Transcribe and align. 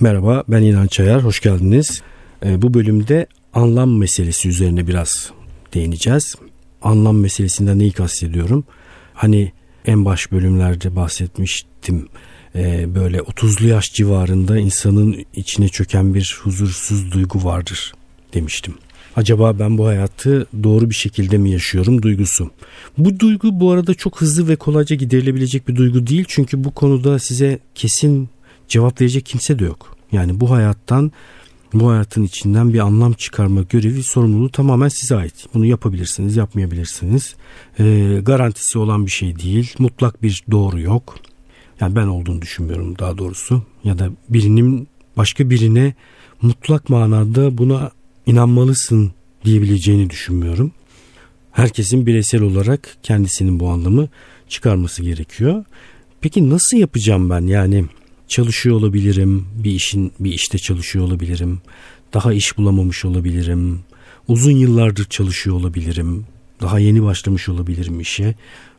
Merhaba 0.00 0.44
ben 0.48 0.62
İnan 0.62 0.86
Çayar, 0.86 1.24
hoş 1.24 1.40
geldiniz. 1.40 2.02
Ee, 2.44 2.62
bu 2.62 2.74
bölümde 2.74 3.26
anlam 3.52 3.98
meselesi 3.98 4.48
üzerine 4.48 4.86
biraz 4.86 5.30
değineceğiz. 5.74 6.34
Anlam 6.82 7.18
meselesinden 7.18 7.78
neyi 7.78 7.92
kastediyorum? 7.92 8.64
Hani 9.14 9.52
en 9.86 10.04
baş 10.04 10.32
bölümlerde 10.32 10.96
bahsetmiştim. 10.96 12.08
Ee, 12.54 12.94
böyle 12.94 13.18
30'lu 13.18 13.68
yaş 13.68 13.92
civarında 13.92 14.58
insanın 14.58 15.24
içine 15.34 15.68
çöken 15.68 16.14
bir 16.14 16.40
huzursuz 16.42 17.12
duygu 17.12 17.44
vardır 17.44 17.92
demiştim. 18.34 18.74
Acaba 19.16 19.58
ben 19.58 19.78
bu 19.78 19.86
hayatı 19.86 20.46
doğru 20.62 20.90
bir 20.90 20.94
şekilde 20.94 21.38
mi 21.38 21.50
yaşıyorum 21.50 22.02
duygusu. 22.02 22.50
Bu 22.98 23.20
duygu 23.20 23.60
bu 23.60 23.70
arada 23.70 23.94
çok 23.94 24.20
hızlı 24.20 24.48
ve 24.48 24.56
kolayca 24.56 24.96
giderilebilecek 24.96 25.68
bir 25.68 25.76
duygu 25.76 26.06
değil. 26.06 26.24
Çünkü 26.28 26.64
bu 26.64 26.70
konuda 26.70 27.18
size 27.18 27.58
kesin 27.74 28.28
cevap 28.68 29.00
verecek 29.00 29.26
kimse 29.26 29.58
de 29.58 29.64
yok. 29.64 29.97
Yani 30.12 30.40
bu 30.40 30.50
hayattan 30.50 31.12
bu 31.74 31.90
hayatın 31.90 32.22
içinden 32.22 32.72
bir 32.72 32.78
anlam 32.78 33.12
çıkarma 33.12 33.62
görevi 33.62 34.02
sorumluluğu 34.02 34.50
tamamen 34.50 34.88
size 34.88 35.16
ait. 35.16 35.46
Bunu 35.54 35.66
yapabilirsiniz, 35.66 36.36
yapmayabilirsiniz. 36.36 37.34
E, 37.78 38.18
garantisi 38.22 38.78
olan 38.78 39.06
bir 39.06 39.10
şey 39.10 39.38
değil. 39.38 39.74
Mutlak 39.78 40.22
bir 40.22 40.44
doğru 40.50 40.80
yok. 40.80 41.16
Yani 41.80 41.96
ben 41.96 42.06
olduğunu 42.06 42.42
düşünmüyorum 42.42 42.98
daha 42.98 43.18
doğrusu. 43.18 43.62
Ya 43.84 43.98
da 43.98 44.10
birinin 44.28 44.88
başka 45.16 45.50
birine 45.50 45.94
mutlak 46.42 46.88
manada 46.88 47.58
buna 47.58 47.90
inanmalısın 48.26 49.12
diyebileceğini 49.44 50.10
düşünmüyorum. 50.10 50.72
Herkesin 51.52 52.06
bireysel 52.06 52.42
olarak 52.42 52.96
kendisinin 53.02 53.60
bu 53.60 53.68
anlamı 53.68 54.08
çıkarması 54.48 55.02
gerekiyor. 55.02 55.64
Peki 56.20 56.50
nasıl 56.50 56.76
yapacağım 56.76 57.30
ben? 57.30 57.40
Yani 57.40 57.84
çalışıyor 58.28 58.76
olabilirim, 58.76 59.46
bir 59.64 59.70
işin 59.70 60.12
bir 60.20 60.32
işte 60.32 60.58
çalışıyor 60.58 61.04
olabilirim, 61.04 61.60
daha 62.14 62.32
iş 62.32 62.58
bulamamış 62.58 63.04
olabilirim, 63.04 63.80
uzun 64.28 64.52
yıllardır 64.52 65.04
çalışıyor 65.04 65.56
olabilirim, 65.56 66.26
daha 66.60 66.78
yeni 66.78 67.02
başlamış 67.02 67.48
olabilirim 67.48 68.00
işe. 68.00 68.34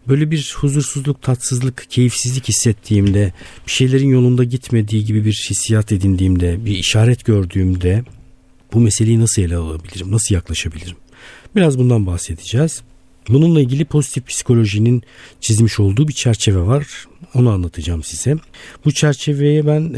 Böyle 0.07 0.31
bir 0.31 0.55
huzursuzluk, 0.57 1.21
tatsızlık, 1.21 1.85
keyifsizlik 1.89 2.47
hissettiğimde, 2.47 3.33
bir 3.67 3.71
şeylerin 3.71 4.07
yolunda 4.07 4.43
gitmediği 4.43 5.05
gibi 5.05 5.25
bir 5.25 5.47
hissiyat 5.49 5.91
edindiğimde, 5.91 6.65
bir 6.65 6.71
işaret 6.71 7.25
gördüğümde 7.25 8.03
bu 8.73 8.79
meseleyi 8.79 9.19
nasıl 9.19 9.41
ele 9.41 9.55
alabilirim, 9.55 10.11
nasıl 10.11 10.35
yaklaşabilirim? 10.35 10.95
Biraz 11.55 11.79
bundan 11.79 12.05
bahsedeceğiz. 12.05 12.81
Bununla 13.29 13.61
ilgili 13.61 13.85
pozitif 13.85 14.27
psikolojinin 14.27 15.03
çizmiş 15.41 15.79
olduğu 15.79 16.07
bir 16.07 16.13
çerçeve 16.13 16.61
var. 16.61 17.07
Onu 17.33 17.49
anlatacağım 17.49 18.03
size. 18.03 18.35
Bu 18.85 18.91
çerçeveye 18.91 19.67
ben 19.67 19.93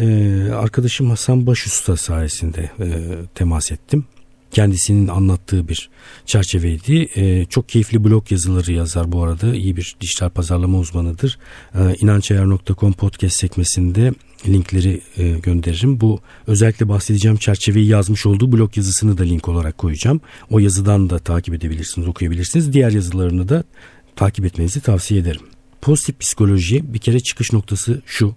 arkadaşım 0.53 1.09
Hasan 1.09 1.47
Başusta 1.47 1.97
sayesinde 1.97 2.71
temas 3.35 3.71
ettim. 3.71 4.05
Kendisinin 4.51 5.07
anlattığı 5.07 5.67
bir 5.67 5.89
çerçeveydi. 6.25 7.09
E, 7.15 7.45
çok 7.45 7.69
keyifli 7.69 8.03
blog 8.03 8.31
yazıları 8.31 8.71
yazar 8.71 9.11
bu 9.11 9.23
arada. 9.23 9.55
İyi 9.55 9.77
bir 9.77 9.95
dijital 10.01 10.29
pazarlama 10.29 10.79
uzmanıdır. 10.79 11.39
E, 11.75 11.95
inançayar.com 12.01 12.93
podcast 12.93 13.35
sekmesinde 13.35 14.13
linkleri 14.47 15.01
e, 15.17 15.31
gönderirim. 15.31 16.01
Bu 16.01 16.19
özellikle 16.47 16.89
bahsedeceğim 16.89 17.37
çerçeveyi 17.37 17.87
yazmış 17.87 18.25
olduğu 18.25 18.51
blog 18.51 18.77
yazısını 18.77 19.17
da 19.17 19.23
link 19.23 19.47
olarak 19.47 19.77
koyacağım. 19.77 20.21
O 20.49 20.59
yazıdan 20.59 21.09
da 21.09 21.19
takip 21.19 21.53
edebilirsiniz, 21.53 22.07
okuyabilirsiniz. 22.07 22.73
Diğer 22.73 22.91
yazılarını 22.91 23.49
da 23.49 23.63
takip 24.15 24.45
etmenizi 24.45 24.81
tavsiye 24.81 25.19
ederim. 25.19 25.41
Pozitif 25.81 26.19
psikoloji 26.19 26.93
bir 26.93 26.99
kere 26.99 27.19
çıkış 27.19 27.53
noktası 27.53 28.01
şu. 28.05 28.35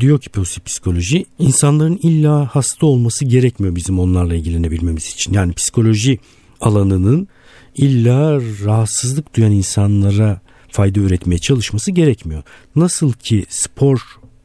Diyor 0.00 0.20
ki 0.20 0.30
psikoloji 0.64 1.26
insanların 1.38 1.98
illa 2.02 2.46
hasta 2.52 2.86
olması 2.86 3.24
gerekmiyor 3.24 3.76
bizim 3.76 3.98
onlarla 3.98 4.34
ilgilenebilmemiz 4.34 5.06
için. 5.06 5.32
Yani 5.32 5.52
psikoloji 5.52 6.18
alanının 6.60 7.28
illa 7.74 8.40
rahatsızlık 8.64 9.36
duyan 9.36 9.52
insanlara 9.52 10.40
fayda 10.70 11.00
üretmeye 11.00 11.38
çalışması 11.38 11.90
gerekmiyor. 11.90 12.42
Nasıl 12.76 13.12
ki 13.12 13.44
spor 13.48 14.00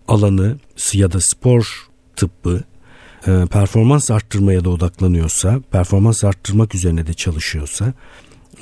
alanı 0.08 0.58
ya 0.94 1.12
da 1.12 1.20
spor 1.22 1.88
tıbbı 2.16 2.64
e, 3.28 3.46
performans 3.52 4.12
arttırmaya 4.12 4.66
da 4.66 4.70
odaklanıyorsa, 4.70 5.62
performans 5.72 6.24
arttırmak 6.24 6.76
üzerine 6.76 7.08
de 7.08 7.14
çalışıyorsa 7.14 7.94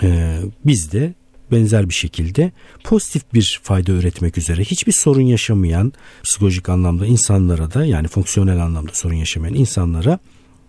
e, 0.04 0.40
biz 0.66 0.92
de 0.92 1.14
benzer 1.52 1.90
bir 1.90 1.94
şekilde 1.94 2.52
pozitif 2.84 3.34
bir 3.34 3.60
fayda 3.64 3.92
üretmek 3.92 4.38
üzere 4.38 4.64
hiçbir 4.64 4.92
sorun 4.92 5.22
yaşamayan 5.22 5.94
psikolojik 6.24 6.70
anlamda 6.70 7.06
insanlara 7.06 7.74
da 7.74 7.86
yani 7.86 8.08
fonksiyonel 8.08 8.64
anlamda 8.64 8.92
sorun 8.94 9.16
yaşamayan 9.16 9.54
insanlara 9.54 10.20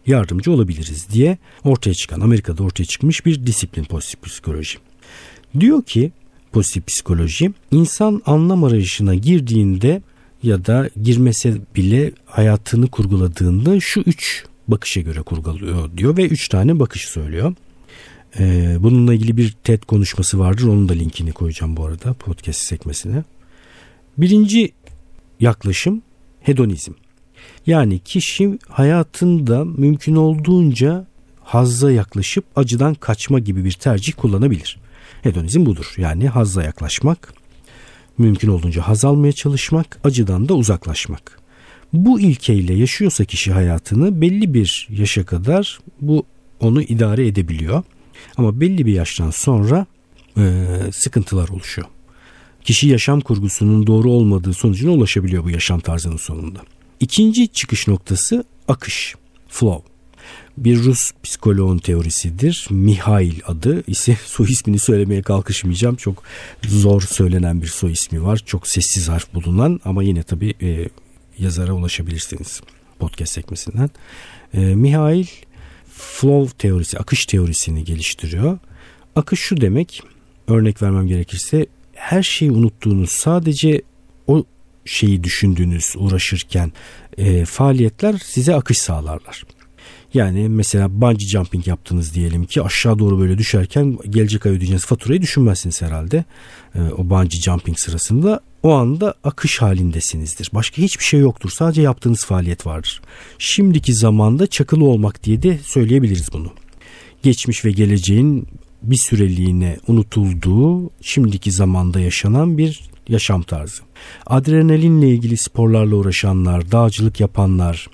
yardımcı 0.06 0.52
olabiliriz 0.52 1.06
diye 1.12 1.38
ortaya 1.64 1.94
çıkan 1.94 2.20
Amerika'da 2.20 2.62
ortaya 2.62 2.84
çıkmış 2.84 3.26
bir 3.26 3.46
disiplin 3.46 3.84
pozitif 3.84 4.22
psikoloji. 4.22 4.78
Diyor 5.60 5.82
ki 5.82 6.12
pozitif 6.52 6.86
psikoloji 6.86 7.52
insan 7.72 8.22
anlam 8.26 8.64
arayışına 8.64 9.14
girdiğinde 9.14 10.02
ya 10.42 10.66
da 10.66 10.90
girmese 11.02 11.54
bile 11.76 12.12
hayatını 12.26 12.88
kurguladığında 12.88 13.80
şu 13.80 14.00
üç 14.00 14.44
bakışa 14.68 15.00
göre 15.00 15.22
kurguluyor 15.22 15.96
diyor 15.96 16.16
ve 16.16 16.26
üç 16.26 16.48
tane 16.48 16.78
bakış 16.78 17.04
söylüyor. 17.04 17.54
Ee, 18.38 18.76
bununla 18.80 19.14
ilgili 19.14 19.36
bir 19.36 19.52
TED 19.64 19.82
konuşması 19.82 20.38
vardır. 20.38 20.64
Onun 20.64 20.88
da 20.88 20.92
linkini 20.92 21.32
koyacağım 21.32 21.76
bu 21.76 21.84
arada 21.84 22.14
podcast 22.14 22.60
sekmesine. 22.60 23.24
Birinci 24.18 24.72
yaklaşım 25.40 26.02
hedonizm. 26.40 26.92
Yani 27.66 27.98
kişi 27.98 28.58
hayatında 28.68 29.64
mümkün 29.64 30.16
olduğunca 30.16 31.06
hazza 31.40 31.92
yaklaşıp 31.92 32.44
acıdan 32.56 32.94
kaçma 32.94 33.38
gibi 33.38 33.64
bir 33.64 33.72
tercih 33.72 34.12
kullanabilir. 34.12 34.76
Hedonizm 35.22 35.66
budur. 35.66 35.94
Yani 35.96 36.28
hazza 36.28 36.62
yaklaşmak, 36.62 37.34
mümkün 38.18 38.48
olduğunca 38.48 38.82
haz 38.82 39.04
almaya 39.04 39.32
çalışmak, 39.32 40.00
acıdan 40.04 40.48
da 40.48 40.54
uzaklaşmak. 40.54 41.40
Bu 41.92 42.20
ilkeyle 42.20 42.74
yaşıyorsa 42.74 43.24
kişi 43.24 43.52
hayatını 43.52 44.20
belli 44.20 44.54
bir 44.54 44.88
yaşa 44.90 45.26
kadar 45.26 45.80
bu 46.00 46.26
onu 46.60 46.82
idare 46.82 47.26
edebiliyor. 47.26 47.82
Ama 48.36 48.60
belli 48.60 48.86
bir 48.86 48.92
yaştan 48.92 49.30
sonra 49.30 49.86
e, 50.38 50.66
sıkıntılar 50.92 51.48
oluşuyor. 51.48 51.88
Kişi 52.64 52.88
yaşam 52.88 53.20
kurgusunun 53.20 53.86
doğru 53.86 54.10
olmadığı 54.10 54.54
sonucuna 54.54 54.90
ulaşabiliyor 54.90 55.44
bu 55.44 55.50
yaşam 55.50 55.80
tarzının 55.80 56.16
sonunda. 56.16 56.60
İkinci 57.00 57.48
çıkış 57.48 57.88
noktası 57.88 58.44
akış, 58.68 59.14
flow. 59.48 59.90
Bir 60.58 60.78
Rus 60.78 61.10
psikoloğun 61.22 61.78
teorisidir. 61.78 62.66
Mihail 62.70 63.40
adı. 63.46 63.84
ise 63.86 64.16
soy 64.26 64.46
ismini 64.46 64.78
söylemeye 64.78 65.22
kalkışmayacağım. 65.22 65.96
Çok 65.96 66.22
zor 66.62 67.02
söylenen 67.02 67.62
bir 67.62 67.66
soy 67.66 67.92
ismi 67.92 68.22
var. 68.22 68.42
Çok 68.46 68.68
sessiz 68.68 69.08
harf 69.08 69.34
bulunan 69.34 69.80
ama 69.84 70.02
yine 70.02 70.22
tabii 70.22 70.54
e, 70.62 70.88
yazara 71.38 71.72
ulaşabilirsiniz 71.72 72.60
podcast 72.98 73.32
sekmesinden. 73.32 73.90
E, 74.54 74.60
Mihail 74.60 75.26
flow 76.00 76.58
teorisi, 76.58 76.98
akış 76.98 77.26
teorisini 77.26 77.84
geliştiriyor. 77.84 78.58
Akış 79.16 79.40
şu 79.40 79.60
demek, 79.60 80.02
örnek 80.48 80.82
vermem 80.82 81.06
gerekirse 81.06 81.66
her 81.94 82.22
şeyi 82.22 82.52
unuttuğunuz, 82.52 83.10
sadece 83.10 83.82
o 84.26 84.44
şeyi 84.84 85.24
düşündüğünüz, 85.24 85.94
uğraşırken 85.98 86.72
e, 87.18 87.44
faaliyetler 87.44 88.18
size 88.24 88.54
akış 88.54 88.78
sağlarlar. 88.78 89.44
Yani 90.14 90.48
mesela 90.48 91.00
bungee 91.00 91.28
jumping 91.28 91.68
yaptınız 91.68 92.14
diyelim 92.14 92.44
ki 92.44 92.62
aşağı 92.62 92.98
doğru 92.98 93.18
böyle 93.18 93.38
düşerken 93.38 93.98
gelecek 94.10 94.46
ay 94.46 94.52
ödeyeceğiniz 94.52 94.86
faturayı 94.86 95.22
düşünmezsiniz 95.22 95.82
herhalde. 95.82 96.24
E, 96.74 96.80
o 96.80 97.10
bungee 97.10 97.40
jumping 97.40 97.78
sırasında 97.78 98.40
o 98.62 98.72
anda 98.72 99.14
akış 99.24 99.62
halindesinizdir. 99.62 100.50
Başka 100.54 100.82
hiçbir 100.82 101.04
şey 101.04 101.20
yoktur. 101.20 101.50
Sadece 101.50 101.82
yaptığınız 101.82 102.24
faaliyet 102.24 102.66
vardır. 102.66 103.00
Şimdiki 103.38 103.94
zamanda 103.94 104.46
çakılı 104.46 104.84
olmak 104.84 105.24
diye 105.24 105.42
de 105.42 105.58
söyleyebiliriz 105.58 106.32
bunu. 106.32 106.52
Geçmiş 107.22 107.64
ve 107.64 107.72
geleceğin 107.72 108.48
bir 108.82 108.96
süreliğine 108.96 109.76
unutulduğu, 109.86 110.90
şimdiki 111.00 111.52
zamanda 111.52 112.00
yaşanan 112.00 112.58
bir 112.58 112.90
yaşam 113.08 113.42
tarzı. 113.42 113.82
Adrenalinle 114.26 115.08
ilgili 115.08 115.36
sporlarla 115.36 115.96
uğraşanlar, 115.96 116.72
dağcılık 116.72 117.20
yapanlar, 117.20 117.86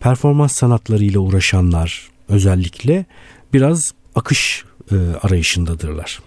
performans 0.00 0.52
sanatlarıyla 0.52 1.20
uğraşanlar 1.20 2.08
özellikle 2.28 3.04
biraz 3.52 3.92
akış 4.14 4.64
e, 4.92 4.96
arayışındadırlar. 5.22 6.20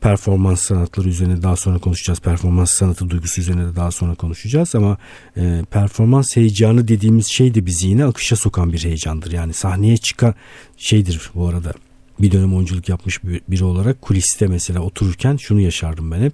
Performans 0.00 0.60
sanatları 0.60 1.08
üzerine 1.08 1.42
daha 1.42 1.56
sonra 1.56 1.78
konuşacağız. 1.78 2.20
Performans 2.20 2.72
sanatı 2.72 3.10
duygusu 3.10 3.40
üzerine 3.40 3.64
de 3.64 3.76
daha 3.76 3.90
sonra 3.90 4.14
konuşacağız 4.14 4.74
ama 4.74 4.98
e, 5.36 5.64
performans 5.70 6.36
heyecanı 6.36 6.88
dediğimiz 6.88 7.26
şey 7.26 7.54
de 7.54 7.66
bizi 7.66 7.88
yine 7.88 8.04
akışa 8.04 8.36
sokan 8.36 8.72
bir 8.72 8.84
heyecandır. 8.84 9.32
Yani 9.32 9.52
sahneye 9.52 9.96
çıkan 9.96 10.34
şeydir 10.76 11.30
bu 11.34 11.48
arada. 11.48 11.72
bir 12.20 12.32
dönem 12.32 12.54
oyunculuk 12.54 12.88
yapmış 12.88 13.24
biri 13.24 13.64
olarak 13.64 14.02
kuliste 14.02 14.46
mesela 14.46 14.80
otururken 14.80 15.36
şunu 15.36 15.60
yaşardım 15.60 16.10
ben 16.10 16.20
hep. 16.20 16.32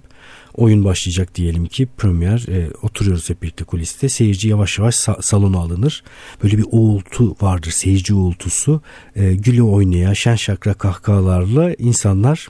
Oyun 0.57 0.83
başlayacak 0.85 1.35
diyelim 1.35 1.65
ki 1.65 1.87
premier 1.97 2.45
e, 2.49 2.69
oturuyoruz 2.81 3.29
hep 3.29 3.41
birlikte 3.41 3.63
kuliste. 3.63 4.09
Seyirci 4.09 4.49
yavaş 4.49 4.79
yavaş 4.79 4.95
sa- 4.95 5.21
salona 5.21 5.57
alınır. 5.59 6.03
Böyle 6.43 6.57
bir 6.57 6.65
uğultu 6.71 7.35
vardır 7.41 7.71
seyirci 7.71 8.13
uğultusu. 8.13 8.81
E, 9.15 9.33
gülü 9.33 9.61
oynaya 9.61 10.15
şen 10.15 10.35
şakra 10.35 10.73
kahkahalarla 10.73 11.73
insanlar 11.73 12.47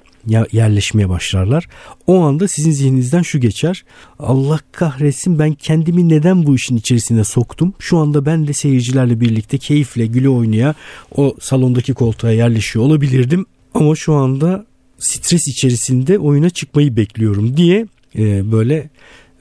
yerleşmeye 0.52 1.10
başlarlar. 1.10 1.68
O 2.08 2.20
anda 2.22 2.48
sizin 2.48 2.72
zihninizden 2.72 3.22
şu 3.22 3.40
geçer. 3.40 3.84
Allah 4.20 4.60
kahretsin 4.72 5.40
ben 5.40 5.54
kendimi 5.54 6.10
neden 6.10 6.46
bu 6.46 6.56
işin 6.56 6.76
içerisine 6.76 7.24
soktum? 7.24 7.74
Şu 7.80 7.98
anda 7.98 8.26
ben 8.26 8.48
de 8.48 8.54
seyircilerle 8.54 9.20
birlikte 9.20 9.58
keyifle 9.58 10.06
güle 10.06 10.30
oynaya 10.30 10.76
o 11.18 11.36
salondaki 11.42 11.94
koltuğa 11.94 12.32
yerleşiyor 12.32 12.86
olabilirdim. 12.86 13.46
Ama 13.74 13.96
şu 13.96 14.14
anda 14.14 14.66
stres 15.00 15.48
içerisinde 15.48 16.19
oyuna 16.19 16.50
çıkmayı 16.50 16.95
bekliyorum 16.95 17.57
diye 17.57 17.88
e, 18.16 18.51
böyle 18.51 18.75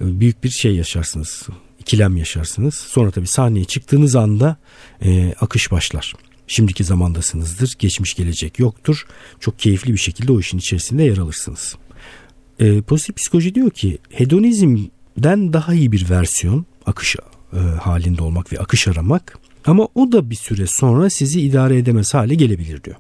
e, 0.01 0.21
büyük 0.21 0.45
bir 0.45 0.51
şey 0.51 0.75
yaşarsınız. 0.75 1.49
İkilem 1.81 2.17
yaşarsınız. 2.17 2.75
Sonra 2.75 3.11
tabii 3.11 3.27
sahneye 3.27 3.65
çıktığınız 3.65 4.17
anda 4.17 4.57
e, 5.05 5.35
akış 5.41 5.73
başlar. 5.73 6.15
Şimdiki 6.47 6.85
zamandasınızdır. 6.85 7.75
Geçmiş 7.79 8.15
gelecek 8.15 8.59
yoktur. 8.59 9.07
Çok 9.41 9.59
keyifli 9.59 9.93
bir 9.93 9.99
şekilde 9.99 10.33
o 10.33 10.41
işin 10.41 10.59
içerisinde 10.59 11.03
yer 11.03 11.19
alırsınız. 11.19 11.77
E, 12.59 12.81
pozitif 12.81 13.17
psikoloji 13.17 13.55
diyor 13.55 13.71
ki 13.71 13.99
hedonizmden 14.11 15.53
daha 15.53 15.75
iyi 15.75 15.93
bir 15.93 16.11
versiyon 16.11 16.67
akış 16.87 17.17
e, 17.53 17.59
halinde 17.59 18.23
olmak 18.23 18.53
ve 18.53 18.59
akış 18.59 18.89
aramak 18.89 19.39
ama 19.65 19.89
o 19.95 20.13
da 20.13 20.31
bir 20.31 20.35
süre 20.35 20.67
sonra 20.67 21.11
sizi 21.11 21.41
idare 21.41 21.79
edemez 21.79 22.15
hale 22.15 22.35
gelebilir 22.35 22.85
diyor. 22.85 22.97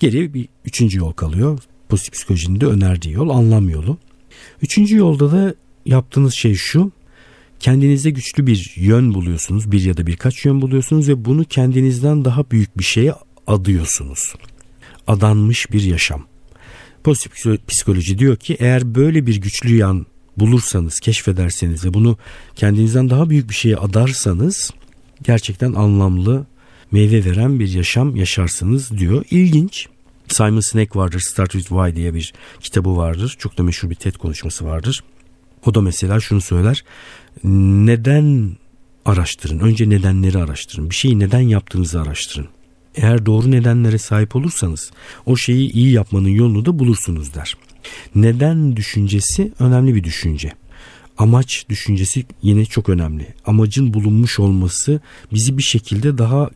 Geri 0.00 0.34
bir 0.34 0.48
üçüncü 0.64 0.98
yol 0.98 1.12
kalıyor. 1.12 1.58
Pozitif 1.92 2.14
psikolojinin 2.14 2.60
de 2.60 2.66
önerdiği 2.66 3.14
yol 3.14 3.28
anlam 3.28 3.68
yolu. 3.68 3.98
Üçüncü 4.62 4.96
yolda 4.96 5.32
da 5.32 5.54
yaptığınız 5.86 6.34
şey 6.34 6.54
şu. 6.54 6.92
Kendinizde 7.60 8.10
güçlü 8.10 8.46
bir 8.46 8.72
yön 8.76 9.14
buluyorsunuz. 9.14 9.72
Bir 9.72 9.82
ya 9.82 9.96
da 9.96 10.06
birkaç 10.06 10.44
yön 10.44 10.62
buluyorsunuz 10.62 11.08
ve 11.08 11.24
bunu 11.24 11.44
kendinizden 11.44 12.24
daha 12.24 12.50
büyük 12.50 12.78
bir 12.78 12.84
şeye 12.84 13.14
adıyorsunuz. 13.46 14.34
Adanmış 15.06 15.72
bir 15.72 15.82
yaşam. 15.82 16.26
Pozitif 17.04 17.66
psikoloji 17.68 18.18
diyor 18.18 18.36
ki 18.36 18.56
eğer 18.60 18.94
böyle 18.94 19.26
bir 19.26 19.40
güçlü 19.40 19.76
yan 19.76 20.06
bulursanız, 20.36 21.00
keşfederseniz 21.00 21.84
ve 21.84 21.94
bunu 21.94 22.18
kendinizden 22.54 23.10
daha 23.10 23.30
büyük 23.30 23.48
bir 23.48 23.54
şeye 23.54 23.76
adarsanız 23.76 24.70
gerçekten 25.22 25.72
anlamlı, 25.72 26.46
meyve 26.92 27.24
veren 27.24 27.60
bir 27.60 27.68
yaşam 27.68 28.16
yaşarsınız 28.16 28.98
diyor. 28.98 29.24
İlginç. 29.30 29.88
Simon 30.28 30.60
Sinek 30.60 30.96
vardır. 30.96 31.20
Start 31.20 31.52
with 31.52 31.68
Why 31.68 31.96
diye 31.96 32.14
bir 32.14 32.32
kitabı 32.60 32.96
vardır. 32.96 33.36
Çok 33.38 33.58
da 33.58 33.62
meşhur 33.62 33.90
bir 33.90 33.94
TED 33.94 34.14
konuşması 34.14 34.64
vardır. 34.64 35.04
O 35.66 35.74
da 35.74 35.80
mesela 35.80 36.20
şunu 36.20 36.40
söyler. 36.40 36.84
Neden 37.44 38.56
araştırın? 39.04 39.58
Önce 39.58 39.88
nedenleri 39.88 40.38
araştırın. 40.38 40.90
Bir 40.90 40.94
şeyi 40.94 41.18
neden 41.18 41.40
yaptığınızı 41.40 42.00
araştırın. 42.00 42.48
Eğer 42.94 43.26
doğru 43.26 43.50
nedenlere 43.50 43.98
sahip 43.98 44.36
olursanız 44.36 44.90
o 45.26 45.36
şeyi 45.36 45.72
iyi 45.72 45.92
yapmanın 45.92 46.28
yolunu 46.28 46.64
da 46.64 46.78
bulursunuz 46.78 47.34
der. 47.34 47.56
Neden 48.14 48.76
düşüncesi 48.76 49.52
önemli 49.58 49.94
bir 49.94 50.04
düşünce. 50.04 50.52
Amaç 51.18 51.66
düşüncesi 51.68 52.26
yine 52.42 52.64
çok 52.64 52.88
önemli. 52.88 53.34
Amacın 53.46 53.94
bulunmuş 53.94 54.40
olması 54.40 55.00
bizi 55.32 55.58
bir 55.58 55.62
şekilde 55.62 56.18
daha 56.18 56.50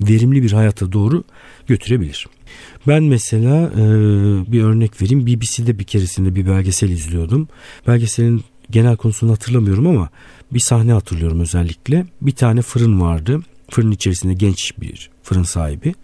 verimli 0.00 0.42
bir 0.42 0.52
hayata 0.52 0.92
doğru 0.92 1.24
götürebilir. 1.66 2.26
Ben 2.86 3.02
mesela 3.02 3.70
e, 3.74 3.82
bir 4.52 4.62
örnek 4.62 5.02
vereyim. 5.02 5.26
BBC'de 5.26 5.78
bir 5.78 5.84
keresinde 5.84 6.34
bir 6.34 6.46
belgesel 6.46 6.88
izliyordum. 6.88 7.48
Belgeselin 7.86 8.44
genel 8.70 8.96
konusunu 8.96 9.32
hatırlamıyorum 9.32 9.86
ama 9.86 10.08
bir 10.52 10.60
sahne 10.60 10.92
hatırlıyorum 10.92 11.40
özellikle. 11.40 12.06
Bir 12.22 12.32
tane 12.32 12.62
fırın 12.62 13.00
vardı. 13.00 13.40
Fırın 13.70 13.90
içerisinde 13.90 14.34
genç 14.34 14.72
bir 14.80 15.10
fırın 15.22 15.42
sahibi. 15.42 15.94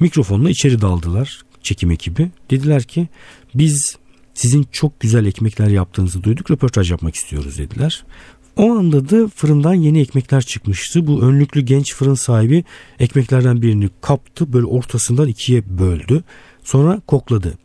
Mikrofonla 0.00 0.50
içeri 0.50 0.80
daldılar 0.80 1.42
çekim 1.62 1.90
ekibi. 1.90 2.30
Dediler 2.50 2.82
ki 2.82 3.08
biz 3.54 3.96
sizin 4.34 4.66
çok 4.72 5.00
güzel 5.00 5.26
ekmekler 5.26 5.68
yaptığınızı 5.68 6.22
duyduk 6.22 6.50
röportaj 6.50 6.90
yapmak 6.90 7.14
istiyoruz 7.14 7.58
dediler. 7.58 8.04
O 8.58 8.72
anda 8.72 9.08
da 9.08 9.28
fırından 9.28 9.74
yeni 9.74 10.00
ekmekler 10.00 10.42
çıkmıştı. 10.42 11.06
Bu 11.06 11.22
önlüklü 11.22 11.60
genç 11.60 11.94
fırın 11.94 12.14
sahibi 12.14 12.64
ekmeklerden 12.98 13.62
birini 13.62 13.90
kaptı 14.00 14.52
böyle 14.52 14.66
ortasından 14.66 15.28
ikiye 15.28 15.78
böldü. 15.78 16.24
Sonra 16.64 17.00
kokladı. 17.06 17.58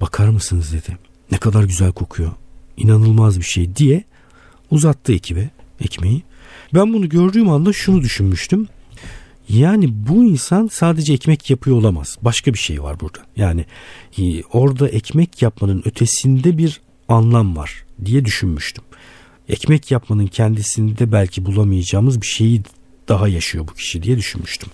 Bakar 0.00 0.28
mısınız 0.28 0.72
dedi. 0.72 0.98
Ne 1.32 1.38
kadar 1.38 1.64
güzel 1.64 1.92
kokuyor. 1.92 2.32
İnanılmaz 2.76 3.38
bir 3.38 3.44
şey 3.44 3.76
diye 3.76 4.04
uzattı 4.70 5.12
ekibe 5.12 5.50
ekmeği. 5.80 6.22
Ben 6.74 6.92
bunu 6.92 7.08
gördüğüm 7.08 7.48
anda 7.48 7.72
şunu 7.72 8.02
düşünmüştüm. 8.02 8.68
Yani 9.48 10.08
bu 10.08 10.24
insan 10.24 10.68
sadece 10.72 11.12
ekmek 11.12 11.50
yapıyor 11.50 11.76
olamaz. 11.76 12.18
Başka 12.22 12.54
bir 12.54 12.58
şey 12.58 12.82
var 12.82 13.00
burada. 13.00 13.18
Yani 13.36 13.64
e, 14.18 14.42
orada 14.42 14.88
ekmek 14.88 15.42
yapmanın 15.42 15.82
ötesinde 15.84 16.58
bir 16.58 16.80
anlam 17.08 17.56
var 17.56 17.84
diye 18.04 18.24
düşünmüştüm 18.24 18.84
ekmek 19.48 19.90
yapmanın 19.90 20.26
kendisinde 20.26 21.12
belki 21.12 21.44
bulamayacağımız 21.46 22.20
bir 22.20 22.26
şeyi 22.26 22.62
daha 23.08 23.28
yaşıyor 23.28 23.68
bu 23.68 23.74
kişi 23.74 24.02
diye 24.02 24.16
düşünmüştüm. 24.16 24.68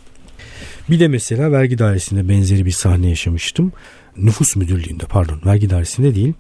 Bir 0.90 1.00
de 1.00 1.08
mesela 1.08 1.52
vergi 1.52 1.78
dairesinde 1.78 2.28
benzeri 2.28 2.66
bir 2.66 2.70
sahne 2.70 3.08
yaşamıştım. 3.08 3.72
Nüfus 4.16 4.56
müdürlüğünde 4.56 5.04
pardon 5.04 5.40
vergi 5.46 5.70
dairesinde 5.70 6.14
değil. 6.14 6.32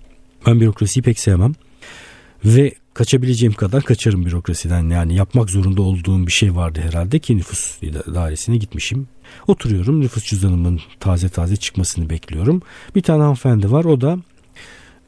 Ben 0.46 0.60
bürokrasiyi 0.60 1.02
pek 1.02 1.18
sevmem. 1.18 1.54
Ve 2.44 2.74
kaçabileceğim 2.94 3.52
kadar 3.52 3.82
kaçarım 3.82 4.26
bürokrasiden. 4.26 4.90
Yani 4.90 5.14
yapmak 5.14 5.50
zorunda 5.50 5.82
olduğum 5.82 6.26
bir 6.26 6.32
şey 6.32 6.56
vardı 6.56 6.80
herhalde 6.84 7.18
ki 7.18 7.36
nüfus 7.36 7.80
dairesine 8.14 8.56
gitmişim. 8.56 9.08
Oturuyorum 9.46 10.00
nüfus 10.00 10.24
cüzdanımın 10.24 10.80
taze 11.00 11.28
taze 11.28 11.56
çıkmasını 11.56 12.10
bekliyorum. 12.10 12.62
Bir 12.94 13.02
tane 13.02 13.22
hanımefendi 13.22 13.70
var 13.70 13.84
o 13.84 14.00
da 14.00 14.18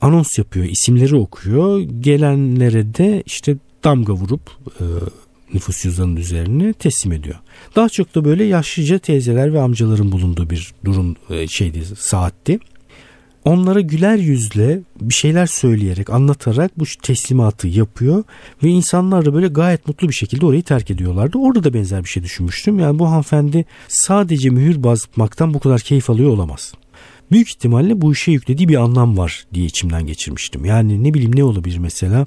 anons 0.00 0.38
yapıyor, 0.38 0.66
isimleri 0.66 1.16
okuyor. 1.16 1.80
Gelenlere 1.80 2.94
de 2.94 3.22
işte 3.26 3.56
damga 3.84 4.12
vurup 4.12 4.50
e, 4.80 4.84
nüfus 5.54 5.82
cüzdanının 5.82 6.16
üzerine 6.16 6.72
teslim 6.72 7.12
ediyor. 7.12 7.36
Daha 7.76 7.88
çok 7.88 8.14
da 8.14 8.24
böyle 8.24 8.44
yaşlıca 8.44 8.98
teyzeler 8.98 9.52
ve 9.52 9.60
amcaların 9.60 10.12
bulunduğu 10.12 10.50
bir 10.50 10.72
durum 10.84 11.16
e, 11.30 11.48
şeydi, 11.48 11.82
saatti. 11.98 12.58
Onlara 13.44 13.80
güler 13.80 14.16
yüzle 14.16 14.80
bir 15.00 15.14
şeyler 15.14 15.46
söyleyerek, 15.46 16.10
anlatarak 16.10 16.78
bu 16.78 16.84
teslimatı 17.02 17.68
yapıyor 17.68 18.24
ve 18.62 18.68
insanlar 18.68 19.24
da 19.24 19.34
böyle 19.34 19.48
gayet 19.48 19.88
mutlu 19.88 20.08
bir 20.08 20.14
şekilde 20.14 20.46
orayı 20.46 20.62
terk 20.62 20.90
ediyorlardı. 20.90 21.38
Orada 21.38 21.64
da 21.64 21.74
benzer 21.74 22.04
bir 22.04 22.08
şey 22.08 22.22
düşünmüştüm. 22.22 22.78
Yani 22.78 22.98
bu 22.98 23.06
hanımefendi 23.06 23.64
sadece 23.88 24.50
mühür 24.50 24.82
basmaktan 24.82 25.54
bu 25.54 25.60
kadar 25.60 25.80
keyif 25.80 26.10
alıyor 26.10 26.30
olamaz 26.30 26.72
büyük 27.32 27.48
ihtimalle 27.48 28.00
bu 28.00 28.12
işe 28.12 28.32
yüklediği 28.32 28.68
bir 28.68 28.76
anlam 28.76 29.18
var 29.18 29.44
diye 29.54 29.66
içimden 29.66 30.06
geçirmiştim. 30.06 30.64
Yani 30.64 31.04
ne 31.04 31.14
bileyim 31.14 31.36
ne 31.36 31.44
olabilir 31.44 31.78
mesela? 31.78 32.26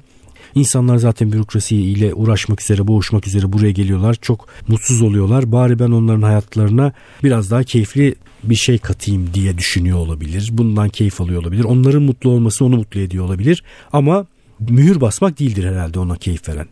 İnsanlar 0.54 0.96
zaten 0.96 1.32
bürokrasi 1.32 1.76
ile 1.76 2.14
uğraşmak 2.14 2.62
üzere, 2.62 2.88
boğuşmak 2.88 3.26
üzere 3.26 3.52
buraya 3.52 3.70
geliyorlar. 3.70 4.16
Çok 4.22 4.48
mutsuz 4.68 5.02
oluyorlar. 5.02 5.52
Bari 5.52 5.78
ben 5.78 5.90
onların 5.90 6.22
hayatlarına 6.22 6.92
biraz 7.22 7.50
daha 7.50 7.62
keyifli 7.62 8.14
bir 8.44 8.54
şey 8.54 8.78
katayım 8.78 9.34
diye 9.34 9.58
düşünüyor 9.58 9.98
olabilir. 9.98 10.48
Bundan 10.52 10.88
keyif 10.88 11.20
alıyor 11.20 11.42
olabilir. 11.42 11.64
Onların 11.64 12.02
mutlu 12.02 12.30
olması 12.30 12.64
onu 12.64 12.76
mutlu 12.76 13.00
ediyor 13.00 13.24
olabilir. 13.24 13.62
Ama 13.92 14.26
mühür 14.60 15.00
basmak 15.00 15.38
değildir 15.38 15.64
herhalde 15.64 15.98
ona 15.98 16.16
keyif 16.16 16.48
veren. 16.48 16.66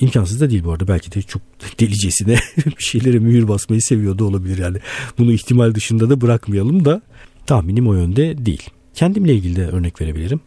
İmkansız 0.00 0.40
da 0.40 0.50
değil 0.50 0.64
bu 0.64 0.72
arada. 0.72 0.88
Belki 0.88 1.12
de 1.12 1.22
çok 1.22 1.42
delicesine 1.80 2.38
bir 2.66 2.84
şeylere 2.84 3.18
mühür 3.18 3.48
basmayı 3.48 3.82
seviyordu 3.82 4.24
olabilir 4.24 4.58
yani. 4.58 4.78
Bunu 5.18 5.32
ihtimal 5.32 5.74
dışında 5.74 6.10
da 6.10 6.20
bırakmayalım 6.20 6.84
da 6.84 7.02
Tahminim 7.46 7.88
o 7.88 7.94
yönde 7.94 8.46
değil. 8.46 8.70
Kendimle 8.94 9.34
ilgili 9.34 9.56
de 9.56 9.66
örnek 9.66 10.00
verebilirim. 10.00 10.40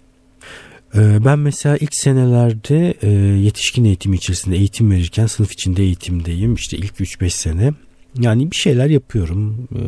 Ee, 0.95 1.25
ben 1.25 1.39
mesela 1.39 1.77
ilk 1.77 1.95
senelerde 1.95 2.93
e, 3.01 3.09
yetişkin 3.39 3.85
eğitimi 3.85 4.15
içerisinde 4.15 4.55
eğitim 4.55 4.91
verirken 4.91 5.25
sınıf 5.25 5.51
içinde 5.51 5.83
eğitimdeyim. 5.83 6.53
İşte 6.53 6.77
ilk 6.77 6.99
3-5 6.99 7.29
sene. 7.29 7.73
Yani 8.19 8.51
bir 8.51 8.55
şeyler 8.55 8.89
yapıyorum. 8.89 9.67
Ee, 9.75 9.79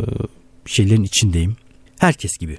bir 0.65 0.71
şeylerin 0.71 1.03
içindeyim. 1.03 1.55
Herkes 1.99 2.37
gibi. 2.37 2.57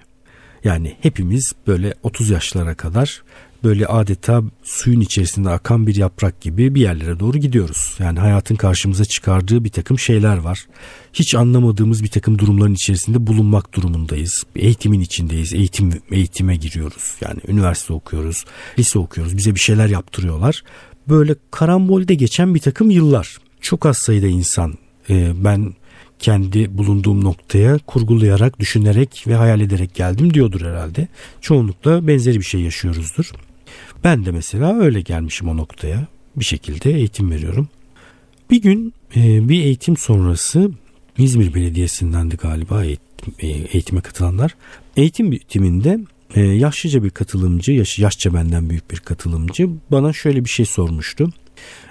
Yani 0.65 0.97
hepimiz 1.01 1.53
böyle 1.67 1.95
30 2.03 2.31
yaşlara 2.31 2.75
kadar 2.75 3.23
böyle 3.65 3.87
adeta 3.87 4.43
suyun 4.63 5.01
içerisinde 5.01 5.51
akan 5.51 5.87
bir 5.87 5.97
yaprak 5.97 6.41
gibi 6.41 6.75
bir 6.75 6.81
yerlere 6.81 7.21
doğru 7.21 7.39
gidiyoruz. 7.39 7.95
Yani 7.99 8.19
hayatın 8.19 8.57
karşımıza 8.57 9.05
çıkardığı 9.05 9.65
bir 9.65 9.71
takım 9.71 9.99
şeyler 9.99 10.37
var. 10.37 10.67
Hiç 11.13 11.35
anlamadığımız 11.35 12.03
bir 12.03 12.09
takım 12.09 12.39
durumların 12.39 12.75
içerisinde 12.75 13.27
bulunmak 13.27 13.75
durumundayız. 13.75 14.45
Eğitimin 14.57 15.01
içindeyiz. 15.01 15.53
Eğitim 15.53 15.93
eğitime 16.11 16.57
giriyoruz. 16.57 17.15
Yani 17.21 17.41
üniversite 17.49 17.93
okuyoruz, 17.93 18.45
lise 18.79 18.99
okuyoruz. 18.99 19.37
Bize 19.37 19.55
bir 19.55 19.61
şeyler 19.61 19.89
yaptırıyorlar. 19.89 20.63
Böyle 21.09 21.35
karambolde 21.51 22.15
geçen 22.15 22.55
bir 22.55 22.61
takım 22.61 22.91
yıllar. 22.91 23.39
Çok 23.61 23.87
az 23.87 23.99
sayıda 23.99 24.27
insan 24.27 24.75
e, 25.11 25.33
ben 25.45 25.75
kendi 26.23 26.79
bulunduğum 26.79 27.25
noktaya 27.25 27.79
kurgulayarak, 27.79 28.61
düşünerek 28.61 29.25
ve 29.27 29.35
hayal 29.35 29.61
ederek 29.61 29.95
geldim 29.95 30.35
diyordur 30.35 30.61
herhalde. 30.61 31.09
Çoğunlukla 31.41 32.07
benzeri 32.07 32.39
bir 32.39 32.45
şey 32.45 32.61
yaşıyoruzdur. 32.61 33.31
Ben 34.05 34.25
de 34.25 34.31
mesela 34.31 34.79
öyle 34.81 35.01
gelmişim 35.01 35.49
o 35.49 35.57
noktaya. 35.57 36.07
Bir 36.37 36.45
şekilde 36.45 36.91
eğitim 36.91 37.31
veriyorum. 37.31 37.69
Bir 38.51 38.63
gün 38.63 38.95
e, 39.17 39.49
bir 39.49 39.65
eğitim 39.65 39.97
sonrası 39.97 40.71
İzmir 41.19 41.55
Belediyesi'ndendi 41.55 42.37
galiba 42.37 42.85
e, 42.85 42.97
eğitime 43.47 44.01
katılanlar. 44.01 44.55
Eğitim 44.97 45.33
bitiminde 45.33 46.01
e, 46.35 46.41
yaşlıca 46.41 47.03
bir 47.05 47.11
katılımcı, 47.11 47.73
yaş, 47.73 47.99
yaşça 47.99 48.35
benden 48.35 48.71
büyük 48.71 48.91
bir 48.91 48.97
katılımcı 48.97 49.69
bana 49.91 50.13
şöyle 50.13 50.45
bir 50.45 50.51
şey 50.51 50.67
sormuştu. 50.67 51.31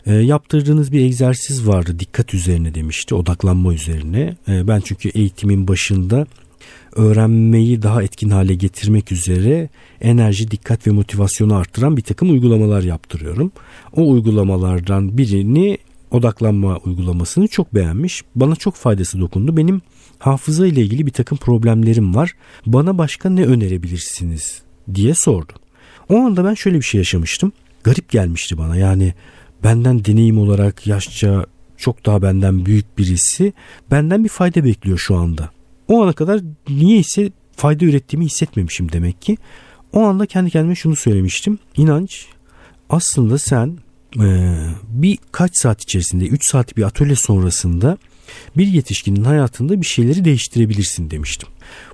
E, 0.05 0.13
yaptırdığınız 0.13 0.91
bir 0.91 1.01
egzersiz 1.01 1.67
vardı 1.67 1.99
dikkat 1.99 2.33
üzerine 2.33 2.75
demişti 2.75 3.15
odaklanma 3.15 3.73
üzerine. 3.73 4.35
E, 4.47 4.67
ben 4.67 4.79
çünkü 4.79 5.09
eğitimin 5.09 5.67
başında 5.67 6.25
öğrenmeyi 6.95 7.81
daha 7.81 8.03
etkin 8.03 8.29
hale 8.29 8.55
getirmek 8.55 9.11
üzere 9.11 9.69
enerji, 10.01 10.51
dikkat 10.51 10.87
ve 10.87 10.91
motivasyonu 10.91 11.55
arttıran 11.55 11.97
bir 11.97 12.01
takım 12.01 12.31
uygulamalar 12.31 12.83
yaptırıyorum. 12.83 13.51
O 13.95 14.09
uygulamalardan 14.09 15.17
birini 15.17 15.77
odaklanma 16.11 16.77
uygulamasını 16.77 17.47
çok 17.47 17.75
beğenmiş. 17.75 18.23
Bana 18.35 18.55
çok 18.55 18.75
faydası 18.75 19.19
dokundu. 19.19 19.57
Benim 19.57 19.81
hafıza 20.19 20.67
ile 20.67 20.81
ilgili 20.81 21.05
bir 21.05 21.11
takım 21.11 21.37
problemlerim 21.37 22.15
var. 22.15 22.31
Bana 22.65 22.97
başka 22.97 23.29
ne 23.29 23.45
önerebilirsiniz 23.45 24.61
diye 24.93 25.13
sordu. 25.13 25.53
O 26.09 26.15
anda 26.15 26.45
ben 26.45 26.53
şöyle 26.53 26.77
bir 26.77 26.85
şey 26.85 26.97
yaşamıştım. 26.97 27.51
Garip 27.83 28.09
gelmişti 28.09 28.57
bana. 28.57 28.77
Yani 28.77 29.13
benden 29.63 30.05
deneyim 30.05 30.39
olarak 30.39 30.87
yaşça 30.87 31.45
çok 31.77 32.05
daha 32.05 32.21
benden 32.21 32.65
büyük 32.65 32.97
birisi 32.97 33.53
benden 33.91 34.23
bir 34.23 34.29
fayda 34.29 34.63
bekliyor 34.63 34.97
şu 34.97 35.15
anda. 35.15 35.49
O 35.87 36.03
ana 36.03 36.13
kadar 36.13 36.41
niyeyse 36.69 37.31
fayda 37.55 37.85
ürettiğimi 37.85 38.25
hissetmemişim 38.25 38.91
demek 38.91 39.21
ki. 39.21 39.37
O 39.93 40.01
anda 40.01 40.25
kendi 40.25 40.49
kendime 40.49 40.75
şunu 40.75 40.95
söylemiştim. 40.95 41.59
İnanç 41.77 42.25
aslında 42.89 43.37
sen 43.37 43.77
e, 44.19 44.55
bir 44.87 45.17
kaç 45.31 45.57
saat 45.57 45.81
içerisinde 45.83 46.25
3 46.25 46.45
saat 46.45 46.77
bir 46.77 46.83
atölye 46.83 47.15
sonrasında 47.15 47.97
bir 48.57 48.67
yetişkinin 48.67 49.23
hayatında 49.23 49.81
bir 49.81 49.85
şeyleri 49.85 50.25
değiştirebilirsin 50.25 51.11
demiştim. 51.11 51.49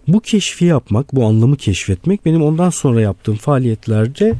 Bu 0.08 0.20
keşfi 0.20 0.66
yapmak, 0.66 1.16
bu 1.16 1.26
anlamı 1.26 1.58
keşfetmek 1.58 2.26
benim 2.26 2.42
ondan 2.42 2.70
sonra 2.70 3.02
yaptığım 3.02 3.36
faaliyetlerde 3.36 4.34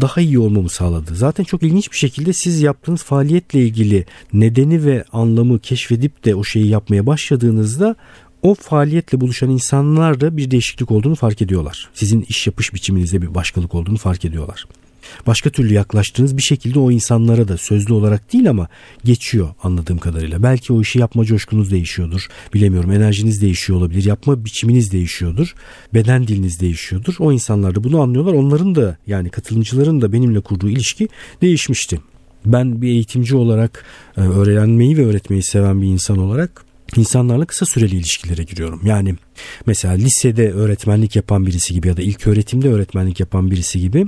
daha 0.00 0.20
iyi 0.20 0.38
olmamı 0.38 0.70
sağladı. 0.70 1.14
Zaten 1.14 1.44
çok 1.44 1.62
ilginç 1.62 1.92
bir 1.92 1.96
şekilde 1.96 2.32
siz 2.32 2.62
yaptığınız 2.62 3.02
faaliyetle 3.02 3.62
ilgili 3.62 4.06
nedeni 4.32 4.84
ve 4.84 5.04
anlamı 5.12 5.58
keşfedip 5.58 6.24
de 6.24 6.34
o 6.34 6.44
şeyi 6.44 6.68
yapmaya 6.68 7.06
başladığınızda 7.06 7.96
o 8.42 8.54
faaliyetle 8.54 9.20
buluşan 9.20 9.50
insanlar 9.50 10.20
da 10.20 10.36
bir 10.36 10.50
değişiklik 10.50 10.90
olduğunu 10.90 11.14
fark 11.14 11.42
ediyorlar. 11.42 11.88
Sizin 11.94 12.22
iş 12.28 12.46
yapış 12.46 12.74
biçiminizde 12.74 13.22
bir 13.22 13.34
başkalık 13.34 13.74
olduğunu 13.74 13.96
fark 13.96 14.24
ediyorlar. 14.24 14.66
Başka 15.26 15.50
türlü 15.50 15.74
yaklaştığınız 15.74 16.36
bir 16.36 16.42
şekilde 16.42 16.78
o 16.78 16.90
insanlara 16.90 17.48
da 17.48 17.56
sözlü 17.56 17.92
olarak 17.92 18.32
değil 18.32 18.50
ama 18.50 18.68
geçiyor 19.04 19.48
anladığım 19.62 19.98
kadarıyla. 19.98 20.42
Belki 20.42 20.72
o 20.72 20.80
işi 20.80 20.98
yapma 20.98 21.24
coşkunuz 21.24 21.70
değişiyordur. 21.70 22.28
Bilemiyorum 22.54 22.92
enerjiniz 22.92 23.42
değişiyor 23.42 23.78
olabilir. 23.78 24.04
Yapma 24.04 24.44
biçiminiz 24.44 24.92
değişiyordur. 24.92 25.54
Beden 25.94 26.26
diliniz 26.26 26.60
değişiyordur. 26.60 27.14
O 27.18 27.32
insanlar 27.32 27.74
da 27.74 27.84
bunu 27.84 28.00
anlıyorlar. 28.00 28.32
Onların 28.32 28.74
da 28.74 28.96
yani 29.06 29.30
katılımcıların 29.30 30.00
da 30.00 30.12
benimle 30.12 30.40
kurduğu 30.40 30.68
ilişki 30.68 31.08
değişmişti. 31.42 32.00
Ben 32.46 32.82
bir 32.82 32.88
eğitimci 32.88 33.36
olarak 33.36 33.84
e, 34.16 34.20
öğrenmeyi 34.20 34.96
ve 34.96 35.06
öğretmeyi 35.06 35.42
seven 35.42 35.82
bir 35.82 35.86
insan 35.86 36.18
olarak 36.18 36.64
insanlarla 37.00 37.46
kısa 37.46 37.66
süreli 37.66 37.96
ilişkilere 37.96 38.42
giriyorum. 38.42 38.80
Yani 38.84 39.14
mesela 39.66 39.94
lisede 39.94 40.52
öğretmenlik 40.52 41.16
yapan 41.16 41.46
birisi 41.46 41.74
gibi 41.74 41.88
ya 41.88 41.96
da 41.96 42.02
ilk 42.02 42.26
öğretimde 42.26 42.68
öğretmenlik 42.68 43.20
yapan 43.20 43.50
birisi 43.50 43.80
gibi 43.80 44.06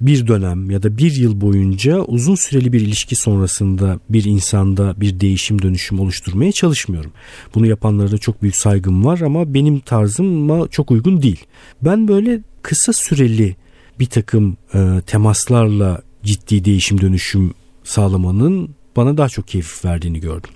bir 0.00 0.26
dönem 0.26 0.70
ya 0.70 0.82
da 0.82 0.98
bir 0.98 1.12
yıl 1.12 1.40
boyunca 1.40 1.98
uzun 1.98 2.34
süreli 2.34 2.72
bir 2.72 2.80
ilişki 2.80 3.16
sonrasında 3.16 4.00
bir 4.08 4.24
insanda 4.24 4.94
bir 5.00 5.20
değişim 5.20 5.62
dönüşüm 5.62 6.00
oluşturmaya 6.00 6.52
çalışmıyorum. 6.52 7.12
Bunu 7.54 7.66
yapanlara 7.66 8.10
da 8.10 8.18
çok 8.18 8.42
büyük 8.42 8.56
saygım 8.56 9.04
var 9.04 9.20
ama 9.20 9.54
benim 9.54 9.80
tarzıma 9.80 10.68
çok 10.68 10.90
uygun 10.90 11.22
değil. 11.22 11.44
Ben 11.82 12.08
böyle 12.08 12.40
kısa 12.62 12.92
süreli 12.92 13.56
bir 13.98 14.06
takım 14.06 14.56
e, 14.74 15.00
temaslarla 15.06 16.02
ciddi 16.24 16.64
değişim 16.64 17.00
dönüşüm 17.00 17.54
sağlamanın 17.84 18.74
bana 18.96 19.16
daha 19.16 19.28
çok 19.28 19.48
keyif 19.48 19.84
verdiğini 19.84 20.20
gördüm. 20.20 20.50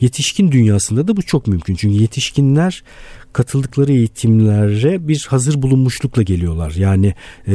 Yetişkin 0.00 0.52
dünyasında 0.52 1.08
da 1.08 1.16
bu 1.16 1.22
çok 1.22 1.46
mümkün. 1.46 1.74
Çünkü 1.74 2.02
yetişkinler 2.02 2.82
katıldıkları 3.32 3.92
eğitimlere 3.92 5.08
bir 5.08 5.26
hazır 5.30 5.62
bulunmuşlukla 5.62 6.22
geliyorlar. 6.22 6.72
Yani 6.76 7.14
e, 7.48 7.52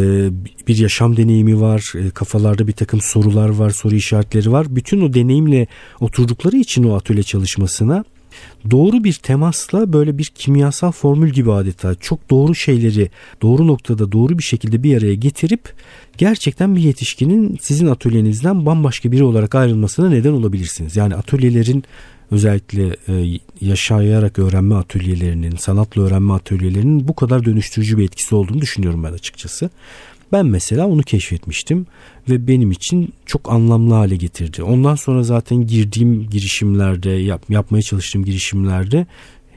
bir 0.67 0.77
yaşam 0.77 1.17
deneyimi 1.17 1.62
var, 1.62 1.93
e, 1.96 2.10
kafalarda 2.10 2.67
bir 2.67 2.74
takım 2.74 3.01
sorular 3.01 3.50
var, 3.50 3.69
soru 3.69 3.96
işaretleri 3.96 4.51
var. 4.51 4.75
Bütün 4.75 5.01
o 5.01 5.13
deneyimle 5.13 5.67
oturdukları 6.00 6.58
için 6.58 6.84
o 6.84 6.96
atölye 6.96 7.24
çalışmasına 7.24 8.03
doğru 8.72 9.03
bir 9.03 9.13
temasla 9.13 9.93
böyle 9.93 10.17
bir 10.17 10.25
kimyasal 10.25 10.91
formül 10.91 11.29
gibi 11.29 11.51
adeta 11.51 11.96
çok 11.96 12.29
doğru 12.29 12.55
şeyleri 12.55 13.10
doğru 13.41 13.67
noktada 13.67 14.12
doğru 14.12 14.38
bir 14.38 14.43
şekilde 14.43 14.84
bir 14.84 14.98
araya 14.98 15.15
getirip 15.15 15.74
gerçekten 16.17 16.75
bir 16.75 16.81
yetişkinin 16.81 17.58
sizin 17.62 17.88
atölyenizden 17.88 18.65
bambaşka 18.65 19.12
biri 19.12 19.24
olarak 19.24 19.55
ayrılmasına 19.55 20.10
neden 20.10 20.31
olabilirsiniz. 20.31 20.96
Yani 20.96 21.15
atölyelerin 21.15 21.84
özellikle 22.31 22.95
e, 23.07 23.39
yaşayarak 23.62 24.39
öğrenme 24.39 24.75
atölyelerinin, 24.75 25.55
sanatla 25.55 26.01
öğrenme 26.01 26.33
atölyelerinin 26.33 27.07
bu 27.07 27.15
kadar 27.15 27.45
dönüştürücü 27.45 27.98
bir 27.98 28.03
etkisi 28.03 28.36
olduğunu 28.36 28.62
düşünüyorum 28.62 29.03
ben 29.03 29.13
açıkçası. 29.13 29.69
Ben 30.31 30.45
mesela 30.45 30.88
onu 30.88 31.03
keşfetmiştim 31.03 31.88
ve 32.29 32.48
benim 32.48 32.71
için 32.71 33.13
çok 33.25 33.51
anlamlı 33.51 33.93
hale 33.93 34.15
getirdi. 34.15 34.63
Ondan 34.63 34.95
sonra 34.95 35.24
zaten 35.24 35.67
girdiğim 35.67 36.29
girişimlerde, 36.29 37.09
yap, 37.09 37.43
yapmaya 37.50 37.81
çalıştığım 37.81 38.25
girişimlerde 38.25 39.07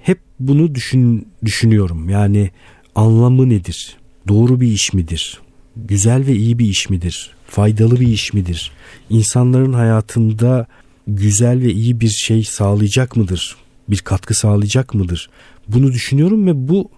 hep 0.02 0.18
bunu 0.40 0.74
düşün, 0.74 1.28
düşünüyorum. 1.44 2.08
Yani 2.08 2.50
anlamı 2.94 3.48
nedir? 3.48 3.96
Doğru 4.28 4.60
bir 4.60 4.68
iş 4.68 4.92
midir? 4.92 5.40
Güzel 5.76 6.26
ve 6.26 6.32
iyi 6.32 6.58
bir 6.58 6.66
iş 6.66 6.90
midir? 6.90 7.30
Faydalı 7.46 8.00
bir 8.00 8.08
iş 8.08 8.32
midir? 8.32 8.72
İnsanların 9.10 9.72
hayatında 9.72 10.66
güzel 11.06 11.62
ve 11.62 11.72
iyi 11.72 12.00
bir 12.00 12.08
şey 12.08 12.44
sağlayacak 12.44 13.16
mıdır? 13.16 13.56
Bir 13.88 13.98
katkı 13.98 14.34
sağlayacak 14.34 14.94
mıdır? 14.94 15.30
Bunu 15.68 15.92
düşünüyorum 15.92 16.46
ve 16.46 16.68
bu 16.68 16.90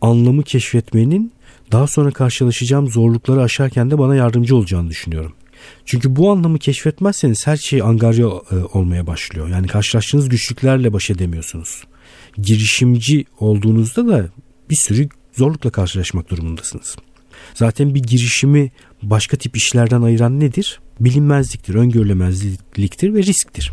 anlamı 0.00 0.42
keşfetmenin 0.42 1.32
daha 1.72 1.86
sonra 1.86 2.10
karşılaşacağım 2.10 2.88
zorlukları 2.88 3.42
aşarken 3.42 3.90
de 3.90 3.98
bana 3.98 4.16
yardımcı 4.16 4.56
olacağını 4.56 4.90
düşünüyorum. 4.90 5.32
Çünkü 5.84 6.16
bu 6.16 6.30
anlamı 6.30 6.58
keşfetmezseniz 6.58 7.46
her 7.46 7.56
şey 7.56 7.82
angarya 7.82 8.26
e, 8.26 8.56
olmaya 8.72 9.06
başlıyor. 9.06 9.48
Yani 9.48 9.66
karşılaştığınız 9.66 10.28
güçlüklerle 10.28 10.92
baş 10.92 11.10
edemiyorsunuz. 11.10 11.84
Girişimci 12.38 13.24
olduğunuzda 13.40 14.08
da 14.08 14.28
bir 14.70 14.76
sürü 14.76 15.08
zorlukla 15.32 15.70
karşılaşmak 15.70 16.30
durumundasınız. 16.30 16.96
Zaten 17.54 17.94
bir 17.94 18.02
girişimi 18.02 18.70
başka 19.02 19.36
tip 19.36 19.56
işlerden 19.56 20.02
ayıran 20.02 20.40
nedir? 20.40 20.80
Bilinmezliktir, 21.00 21.74
öngörülemezliktir 21.74 23.14
ve 23.14 23.22
risktir. 23.22 23.72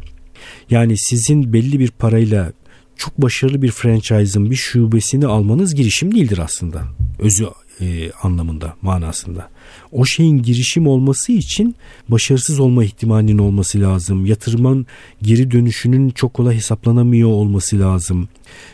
Yani 0.69 0.97
sizin 0.97 1.53
belli 1.53 1.79
bir 1.79 1.91
parayla 1.91 2.53
çok 2.97 3.21
başarılı 3.21 3.61
bir 3.61 3.71
franchise'ın 3.71 4.51
bir 4.51 4.55
şubesini 4.55 5.27
almanız 5.27 5.75
girişim 5.75 6.15
değildir 6.15 6.37
aslında. 6.37 6.83
Özü 7.19 7.47
e, 7.81 8.11
anlamında, 8.11 8.75
manasında. 8.81 9.49
O 9.91 10.05
şeyin 10.05 10.43
girişim 10.43 10.87
olması 10.87 11.31
için 11.31 11.75
başarısız 12.09 12.59
olma 12.59 12.83
ihtimalinin 12.83 13.37
olması 13.37 13.81
lazım. 13.81 14.25
Yatırımın 14.25 14.87
geri 15.21 15.51
dönüşünün 15.51 16.09
çok 16.09 16.33
kolay 16.33 16.55
hesaplanamıyor 16.55 17.29
olması 17.29 17.79
lazım. 17.79 18.29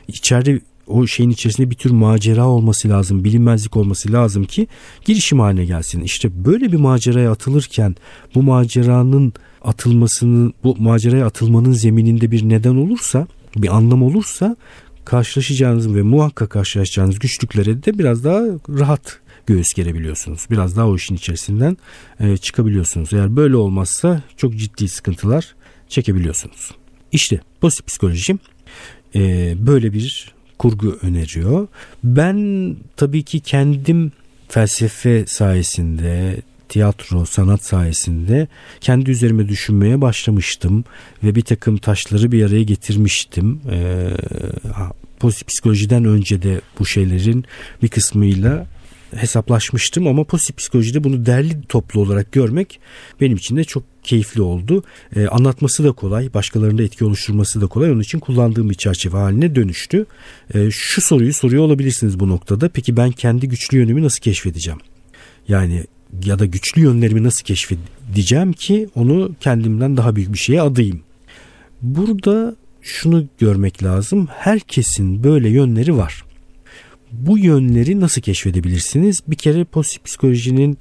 İçeride 0.07 0.59
o 0.89 1.07
şeyin 1.07 1.29
içerisinde 1.29 1.69
bir 1.69 1.75
tür 1.75 1.91
macera 1.91 2.47
olması 2.47 2.89
lazım, 2.89 3.23
bilinmezlik 3.23 3.77
olması 3.77 4.11
lazım 4.11 4.43
ki 4.43 4.67
girişim 5.05 5.39
haline 5.39 5.65
gelsin. 5.65 6.01
İşte 6.01 6.45
böyle 6.45 6.71
bir 6.71 6.77
maceraya 6.77 7.31
atılırken 7.31 7.95
bu 8.35 8.43
maceranın 8.43 9.33
atılmasının, 9.61 10.53
bu 10.63 10.75
maceraya 10.79 11.25
atılmanın 11.25 11.71
zemininde 11.71 12.31
bir 12.31 12.49
neden 12.49 12.75
olursa, 12.75 13.27
bir 13.55 13.75
anlam 13.75 14.03
olursa 14.03 14.55
karşılaşacağınız 15.05 15.95
ve 15.95 16.01
muhakkak 16.01 16.49
karşılaşacağınız 16.49 17.19
güçlüklere 17.19 17.83
de 17.83 17.99
biraz 17.99 18.23
daha 18.23 18.41
rahat 18.69 19.19
göğüs 19.47 19.73
gerebiliyorsunuz. 19.73 20.47
Biraz 20.51 20.77
daha 20.77 20.87
o 20.87 20.95
işin 20.95 21.15
içerisinden 21.15 21.77
e, 22.19 22.37
çıkabiliyorsunuz. 22.37 23.13
Eğer 23.13 23.35
böyle 23.35 23.55
olmazsa 23.55 24.21
çok 24.37 24.55
ciddi 24.55 24.87
sıkıntılar 24.89 25.55
çekebiliyorsunuz. 25.87 26.71
İşte 27.11 27.39
pozitif 27.61 27.87
psikoloji 27.87 28.37
e, 29.15 29.53
böyle 29.67 29.93
bir 29.93 30.33
kurgu 30.59 30.97
öneriyor. 31.01 31.67
Ben 32.03 32.75
tabii 32.97 33.23
ki 33.23 33.39
kendim 33.39 34.11
felsefe 34.49 35.25
sayesinde 35.25 36.41
tiyatro, 36.69 37.25
sanat 37.25 37.63
sayesinde 37.63 38.47
kendi 38.81 39.11
üzerime 39.11 39.49
düşünmeye 39.49 40.01
başlamıştım 40.01 40.83
ve 41.23 41.35
bir 41.35 41.41
takım 41.41 41.77
taşları 41.77 42.31
bir 42.31 42.45
araya 42.45 42.63
getirmiştim. 42.63 43.61
Ee, 43.71 44.09
pozitif 45.19 45.47
psikolojiden 45.47 46.05
önce 46.05 46.41
de 46.41 46.61
bu 46.79 46.85
şeylerin 46.85 47.45
bir 47.83 47.87
kısmıyla 47.87 48.67
hesaplaşmıştım 49.15 50.07
ama 50.07 50.23
pozitif 50.23 50.57
psikolojide 50.57 51.03
bunu 51.03 51.25
derli 51.25 51.61
toplu 51.61 52.01
olarak 52.01 52.31
görmek 52.31 52.79
benim 53.21 53.37
için 53.37 53.57
de 53.57 53.63
çok 53.63 53.83
keyifli 54.03 54.41
oldu. 54.41 54.83
Ee, 55.15 55.27
anlatması 55.27 55.83
da 55.83 55.91
kolay, 55.91 56.33
başkalarında 56.33 56.83
etki 56.83 57.05
oluşturması 57.05 57.61
da 57.61 57.67
kolay. 57.67 57.91
Onun 57.91 57.99
için 57.99 58.19
kullandığım 58.19 58.69
bir 58.69 58.75
çerçeve 58.75 59.17
haline 59.17 59.55
dönüştü. 59.55 60.05
Ee, 60.53 60.71
şu 60.71 61.01
soruyu 61.01 61.33
soruyor 61.33 61.63
olabilirsiniz 61.63 62.19
bu 62.19 62.29
noktada. 62.29 62.69
Peki 62.69 62.97
ben 62.97 63.11
kendi 63.11 63.49
güçlü 63.49 63.77
yönümü 63.77 64.03
nasıl 64.03 64.19
keşfedeceğim? 64.19 64.79
Yani 65.47 65.85
ya 66.25 66.39
da 66.39 66.45
güçlü 66.45 66.81
yönlerimi 66.81 67.23
nasıl 67.23 67.43
keşfedeceğim 67.43 68.53
ki 68.53 68.89
onu 68.95 69.35
kendimden 69.39 69.97
daha 69.97 70.15
büyük 70.15 70.33
bir 70.33 70.37
şeye 70.37 70.61
adayım. 70.61 71.01
Burada 71.81 72.55
şunu 72.81 73.25
görmek 73.39 73.83
lazım. 73.83 74.27
Herkesin 74.31 75.23
böyle 75.23 75.49
yönleri 75.49 75.97
var. 75.97 76.23
Bu 77.11 77.37
yönleri 77.37 77.99
nasıl 77.99 78.21
keşfedebilirsiniz? 78.21 79.19
Bir 79.27 79.35
kere 79.35 79.63
pozitif 79.63 80.03
psikolojinin 80.05 80.77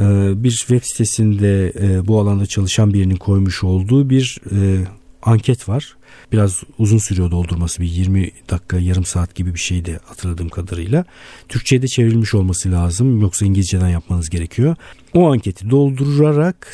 e, 0.00 0.04
bir 0.44 0.50
web 0.50 0.82
sitesinde 0.82 1.72
e, 1.80 2.06
bu 2.06 2.20
alanda 2.20 2.46
çalışan 2.46 2.94
birinin 2.94 3.16
koymuş 3.16 3.64
olduğu 3.64 4.10
bir 4.10 4.40
e, 4.52 4.86
anket 5.22 5.68
var. 5.68 5.96
Biraz 6.32 6.62
uzun 6.78 6.98
sürüyor 6.98 7.30
doldurması 7.30 7.82
bir 7.82 7.86
20 7.86 8.30
dakika 8.50 8.78
yarım 8.78 9.04
saat 9.04 9.34
gibi 9.34 9.54
bir 9.54 9.58
şeydi 9.58 10.00
hatırladığım 10.04 10.48
kadarıyla. 10.48 11.04
Türkçe'ye 11.48 11.82
de 11.82 11.86
çevrilmiş 11.88 12.34
olması 12.34 12.72
lazım 12.72 13.20
yoksa 13.20 13.46
İngilizceden 13.46 13.88
yapmanız 13.88 14.30
gerekiyor. 14.30 14.76
O 15.14 15.32
anketi 15.32 15.70
doldurarak 15.70 16.72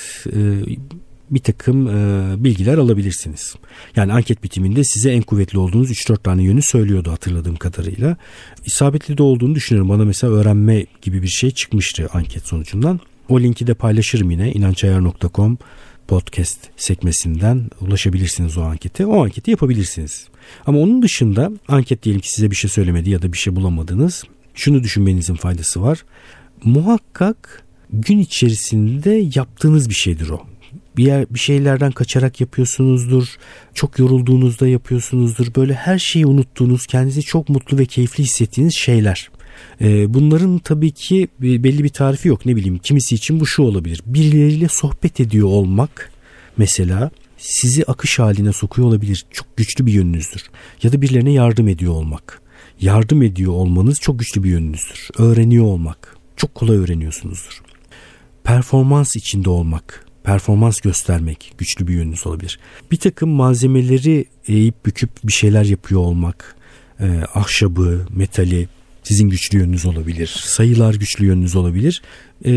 bir 1.31 1.39
takım 1.39 1.89
e, 1.89 2.35
bilgiler 2.45 2.79
alabilirsiniz. 2.79 3.55
Yani 3.97 4.13
anket 4.13 4.43
bitiminde 4.43 4.85
size 4.85 5.11
en 5.11 5.23
kuvvetli 5.23 5.59
olduğunuz 5.59 5.91
3-4 5.91 6.23
tane 6.23 6.43
yönü 6.43 6.63
söylüyordu 6.63 7.11
hatırladığım 7.11 7.57
kadarıyla. 7.57 8.17
İsabetli 8.65 9.19
de 9.19 9.23
olduğunu 9.23 9.55
düşünüyorum. 9.55 9.89
Bana 9.89 10.05
mesela 10.05 10.33
öğrenme 10.33 10.87
gibi 11.03 11.23
bir 11.23 11.29
şey 11.29 11.51
çıkmıştı 11.51 12.09
anket 12.13 12.47
sonucundan. 12.47 13.01
O 13.29 13.41
linki 13.41 13.67
de 13.67 13.75
paylaşırım 13.75 14.31
yine 14.31 14.53
inançayar.com 14.53 15.59
podcast 16.09 16.59
sekmesinden 16.77 17.71
ulaşabilirsiniz 17.81 18.59
o 18.59 18.63
ankete. 18.63 19.07
O 19.07 19.25
anketi 19.25 19.51
yapabilirsiniz. 19.51 20.29
Ama 20.67 20.79
onun 20.79 21.03
dışında 21.03 21.53
anket 21.69 22.03
diyelim 22.03 22.21
ki 22.21 22.33
size 22.33 22.51
bir 22.51 22.57
şey 22.57 22.71
söylemedi 22.71 23.11
ya 23.11 23.23
da 23.23 23.33
bir 23.33 23.39
şey 23.39 23.57
bulamadınız. 23.57 24.25
Şunu 24.55 24.83
düşünmenizin 24.83 25.35
faydası 25.35 25.83
var. 25.83 26.05
Muhakkak 26.65 27.65
gün 27.93 28.19
içerisinde 28.19 29.31
yaptığınız 29.35 29.89
bir 29.89 29.95
şeydir 29.95 30.29
o 30.29 30.54
bir 30.97 31.05
yer 31.05 31.27
bir 31.31 31.39
şeylerden 31.39 31.93
kaçarak 31.93 32.41
yapıyorsunuzdur. 32.41 33.37
Çok 33.75 33.99
yorulduğunuzda 33.99 34.69
yapıyorsunuzdur. 34.69 35.55
Böyle 35.57 35.75
her 35.75 35.99
şeyi 35.99 36.27
unuttuğunuz, 36.27 36.87
kendinizi 36.87 37.23
çok 37.23 37.49
mutlu 37.49 37.79
ve 37.79 37.87
keyifli 37.87 38.25
hissettiğiniz 38.25 38.75
şeyler. 38.75 39.31
Ee, 39.81 40.15
bunların 40.15 40.59
tabii 40.59 40.91
ki 40.91 41.29
belli 41.41 41.85
bir 41.85 41.89
tarifi 41.89 42.29
yok. 42.29 42.47
Ne 42.47 42.57
bileyim 42.57 42.79
kimisi 42.79 43.15
için 43.15 43.41
bu 43.41 43.47
şu 43.47 43.63
olabilir. 43.63 44.03
Birileriyle 44.07 44.69
sohbet 44.69 45.21
ediyor 45.21 45.49
olmak 45.49 46.13
mesela 46.57 47.11
sizi 47.39 47.85
akış 47.85 48.19
haline 48.19 48.53
sokuyor 48.53 48.89
olabilir. 48.89 49.27
Çok 49.31 49.57
güçlü 49.57 49.87
bir 49.87 49.93
yönünüzdür. 49.93 50.43
Ya 50.83 50.93
da 50.93 51.03
birilerine 51.03 51.33
yardım 51.33 51.69
ediyor 51.69 51.93
olmak. 51.93 52.43
Yardım 52.81 53.23
ediyor 53.23 53.53
olmanız 53.53 54.01
çok 54.01 54.19
güçlü 54.19 54.43
bir 54.43 54.51
yönünüzdür. 54.51 55.09
Öğreniyor 55.19 55.65
olmak. 55.65 56.17
Çok 56.37 56.55
kolay 56.55 56.77
öğreniyorsunuzdur. 56.77 57.63
Performans 58.45 59.17
içinde 59.17 59.51
olmak 59.51 60.07
performans 60.25 60.81
göstermek 60.81 61.53
güçlü 61.59 61.87
bir 61.87 61.95
yönünüz 61.95 62.27
olabilir. 62.27 62.59
Bir 62.91 62.97
takım 62.97 63.29
malzemeleri 63.29 64.25
eğip 64.49 64.87
büküp 64.87 65.11
bir 65.25 65.33
şeyler 65.33 65.65
yapıyor 65.65 66.01
olmak, 66.01 66.57
e, 67.01 67.07
ahşabı, 67.35 68.07
metali 68.11 68.69
sizin 69.03 69.29
güçlü 69.29 69.59
yönünüz 69.59 69.87
olabilir. 69.87 70.27
Sayılar 70.45 70.95
güçlü 70.95 71.27
yönünüz 71.27 71.57
olabilir. 71.57 72.03
E, 72.45 72.53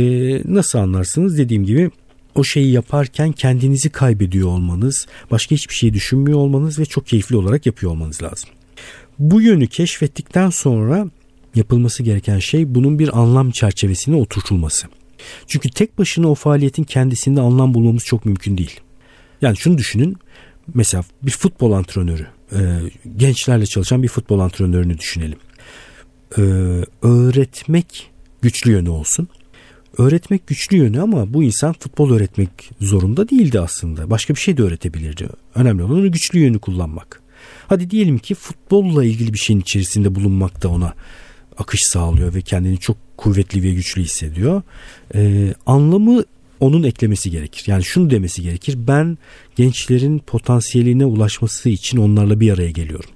nasıl 0.53 0.79
anlarsınız? 0.79 1.38
Dediğim 1.38 1.65
gibi 1.65 1.91
o 2.36 2.43
şeyi 2.43 2.71
yaparken 2.71 3.31
kendinizi 3.31 3.89
kaybediyor 3.89 4.47
olmanız, 4.47 5.07
başka 5.31 5.55
hiçbir 5.55 5.75
şey 5.75 5.93
düşünmüyor 5.93 6.38
olmanız 6.38 6.79
ve 6.79 6.86
çok 6.86 7.07
keyifli 7.07 7.36
olarak 7.36 7.65
yapıyor 7.65 7.91
olmanız 7.91 8.23
lazım. 8.23 8.49
Bu 9.19 9.41
yönü 9.41 9.67
keşfettikten 9.67 10.49
sonra 10.49 11.08
yapılması 11.56 12.03
gereken 12.03 12.39
şey 12.39 12.75
bunun 12.75 12.99
bir 12.99 13.19
anlam 13.19 13.51
çerçevesine 13.51 14.15
oturtulması. 14.15 14.88
Çünkü 15.47 15.69
tek 15.69 15.97
başına 15.97 16.27
o 16.27 16.36
faaliyetin 16.36 16.84
kendisinde 16.84 17.41
anlam 17.41 17.73
bulmamız 17.73 18.03
çok 18.03 18.25
mümkün 18.25 18.58
değil. 18.58 18.80
Yani 19.41 19.58
şunu 19.58 19.77
düşünün. 19.77 20.17
Mesela 20.73 21.03
bir 21.21 21.32
futbol 21.32 21.71
antrenörü, 21.71 22.27
e, 22.51 22.60
gençlerle 23.17 23.65
çalışan 23.65 24.03
bir 24.03 24.08
futbol 24.08 24.39
antrenörünü 24.39 24.97
düşünelim. 24.97 25.39
E, 26.38 26.41
öğretmek 27.01 28.12
güçlü 28.41 28.71
yönü 28.71 28.89
olsun. 28.89 29.27
Öğretmek 29.97 30.47
güçlü 30.47 30.77
yönü 30.77 31.01
ama 31.01 31.34
bu 31.34 31.43
insan 31.43 31.73
futbol 31.73 32.12
öğretmek 32.12 32.49
zorunda 32.82 33.30
değildi 33.30 33.60
aslında. 33.60 34.10
Başka 34.10 34.36
bir 34.36 34.39
şey 34.39 34.58
de 34.58 34.63
öğretebilirdi. 34.63 35.30
Önemli 35.56 35.84
olan 35.84 35.95
onu 35.95 36.12
güçlü 36.12 36.39
yönü 36.39 36.60
kullanmak. 36.60 37.21
Hadi 37.67 37.89
diyelim 37.89 38.17
ki 38.17 38.36
futbolla 38.36 39.03
ilgili 39.03 39.34
bir 39.34 39.38
şeyin 39.38 39.60
içerisinde 39.60 40.15
bulunmak 40.15 40.63
da 40.63 40.69
ona 40.69 40.93
akış 41.58 41.80
sağlıyor 41.84 42.34
ve 42.34 42.41
kendini 42.41 42.77
çok 42.77 42.97
kuvvetli 43.17 43.63
ve 43.63 43.73
güçlü 43.73 44.01
hissediyor. 44.01 44.62
Ee, 45.15 45.53
anlamı 45.65 46.23
onun 46.60 46.84
eklemesi 46.84 47.32
gerekir. 47.32 47.63
Yani 47.67 47.84
şunu 47.84 48.10
demesi 48.10 48.41
gerekir. 48.41 48.75
Ben 48.77 49.17
gençlerin 49.56 50.19
potansiyeline 50.19 51.06
ulaşması 51.06 51.69
için 51.69 51.97
onlarla 51.97 52.39
bir 52.39 52.53
araya 52.53 52.71
geliyorum. 52.71 53.10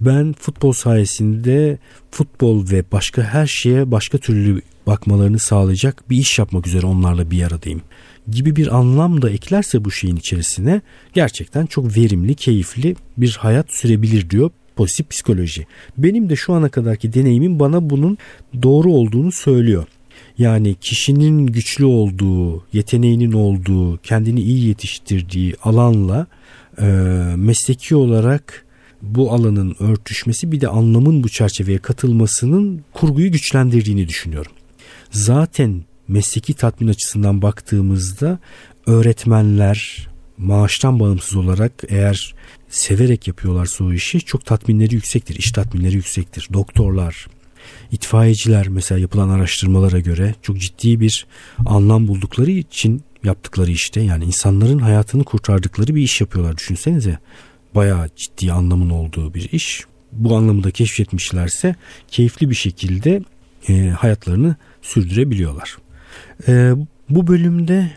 Ben 0.00 0.32
futbol 0.32 0.72
sayesinde 0.72 1.78
futbol 2.10 2.70
ve 2.70 2.84
başka 2.92 3.22
her 3.22 3.46
şeye 3.46 3.90
başka 3.90 4.18
türlü 4.18 4.62
bakmalarını 4.86 5.38
sağlayacak 5.38 6.10
bir 6.10 6.16
iş 6.16 6.38
yapmak 6.38 6.66
üzere 6.66 6.86
onlarla 6.86 7.30
bir 7.30 7.42
aradayım 7.42 7.82
gibi 8.30 8.56
bir 8.56 8.76
anlam 8.76 9.22
da 9.22 9.30
eklerse 9.30 9.84
bu 9.84 9.90
şeyin 9.90 10.16
içerisine 10.16 10.80
gerçekten 11.14 11.66
çok 11.66 11.96
verimli, 11.96 12.34
keyifli 12.34 12.96
bir 13.16 13.36
hayat 13.40 13.72
sürebilir 13.72 14.30
diyor 14.30 14.50
pozitif 14.78 15.10
psikoloji. 15.10 15.66
Benim 15.96 16.30
de 16.30 16.36
şu 16.36 16.52
ana 16.52 16.68
kadarki 16.68 17.12
deneyimim 17.12 17.60
bana 17.60 17.90
bunun 17.90 18.18
doğru 18.62 18.92
olduğunu 18.92 19.32
söylüyor. 19.32 19.84
Yani 20.38 20.74
kişinin 20.74 21.46
güçlü 21.46 21.84
olduğu, 21.84 22.64
yeteneğinin 22.72 23.32
olduğu, 23.32 23.96
kendini 23.96 24.40
iyi 24.40 24.68
yetiştirdiği 24.68 25.54
alanla 25.62 26.26
e, 26.80 26.84
mesleki 27.36 27.96
olarak 27.96 28.66
bu 29.02 29.32
alanın 29.32 29.76
örtüşmesi 29.80 30.52
bir 30.52 30.60
de 30.60 30.68
anlamın 30.68 31.24
bu 31.24 31.28
çerçeveye 31.28 31.78
katılmasının 31.78 32.80
kurguyu 32.92 33.32
güçlendirdiğini 33.32 34.08
düşünüyorum. 34.08 34.52
Zaten 35.10 35.82
mesleki 36.08 36.54
tatmin 36.54 36.88
açısından 36.88 37.42
baktığımızda 37.42 38.38
öğretmenler 38.86 40.08
maaştan 40.38 41.00
bağımsız 41.00 41.36
olarak 41.36 41.72
eğer 41.88 42.34
severek 42.68 43.28
yapıyorlarsa 43.28 43.84
o 43.84 43.92
işi 43.92 44.20
çok 44.20 44.46
tatminleri 44.46 44.94
yüksektir. 44.94 45.34
İş 45.34 45.52
tatminleri 45.52 45.94
yüksektir. 45.94 46.48
Doktorlar, 46.52 47.26
itfaiyeciler 47.92 48.68
mesela 48.68 48.98
yapılan 48.98 49.28
araştırmalara 49.28 50.00
göre 50.00 50.34
çok 50.42 50.58
ciddi 50.58 51.00
bir 51.00 51.26
anlam 51.66 52.08
buldukları 52.08 52.50
için 52.50 53.02
yaptıkları 53.24 53.70
işte 53.70 54.00
yani 54.00 54.24
insanların 54.24 54.78
hayatını 54.78 55.24
kurtardıkları 55.24 55.94
bir 55.94 56.02
iş 56.02 56.20
yapıyorlar 56.20 56.56
düşünsenize. 56.56 57.18
Bayağı 57.74 58.08
ciddi 58.16 58.52
anlamın 58.52 58.90
olduğu 58.90 59.34
bir 59.34 59.48
iş. 59.52 59.84
Bu 60.12 60.36
anlamı 60.36 60.64
da 60.64 60.70
keşfetmişlerse 60.70 61.74
keyifli 62.08 62.50
bir 62.50 62.54
şekilde 62.54 63.22
e, 63.68 63.88
hayatlarını 63.88 64.56
sürdürebiliyorlar. 64.82 65.76
E, 66.48 66.72
bu 67.08 67.26
bölümde 67.26 67.90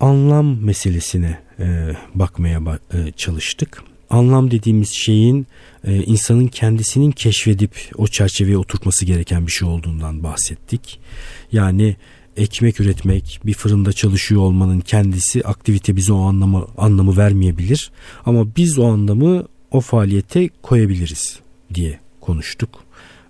anlam 0.00 0.60
meselesine 0.64 1.38
e, 1.58 1.92
bakmaya 2.14 2.60
e, 2.92 3.12
çalıştık 3.12 3.82
anlam 4.10 4.50
dediğimiz 4.50 4.90
şeyin 4.92 5.46
e, 5.84 5.96
insanın 5.96 6.46
kendisinin 6.46 7.10
keşfedip 7.10 7.90
o 7.96 8.06
çerçeveye 8.06 8.58
oturtması 8.58 9.04
gereken 9.04 9.46
bir 9.46 9.52
şey 9.52 9.68
olduğundan 9.68 10.22
bahsettik. 10.22 11.00
Yani 11.52 11.96
ekmek 12.36 12.80
üretmek, 12.80 13.40
bir 13.46 13.54
fırında 13.54 13.92
çalışıyor 13.92 14.40
olmanın 14.40 14.80
kendisi 14.80 15.44
aktivite 15.44 15.96
bize 15.96 16.12
o 16.12 16.20
anlamı 16.20 16.66
anlamı 16.78 17.16
vermeyebilir 17.16 17.90
ama 18.26 18.56
biz 18.56 18.78
o 18.78 18.86
anlamı 18.86 19.46
o 19.70 19.80
faaliyete 19.80 20.48
koyabiliriz 20.62 21.40
diye 21.74 21.98
konuştuk. 22.20 22.84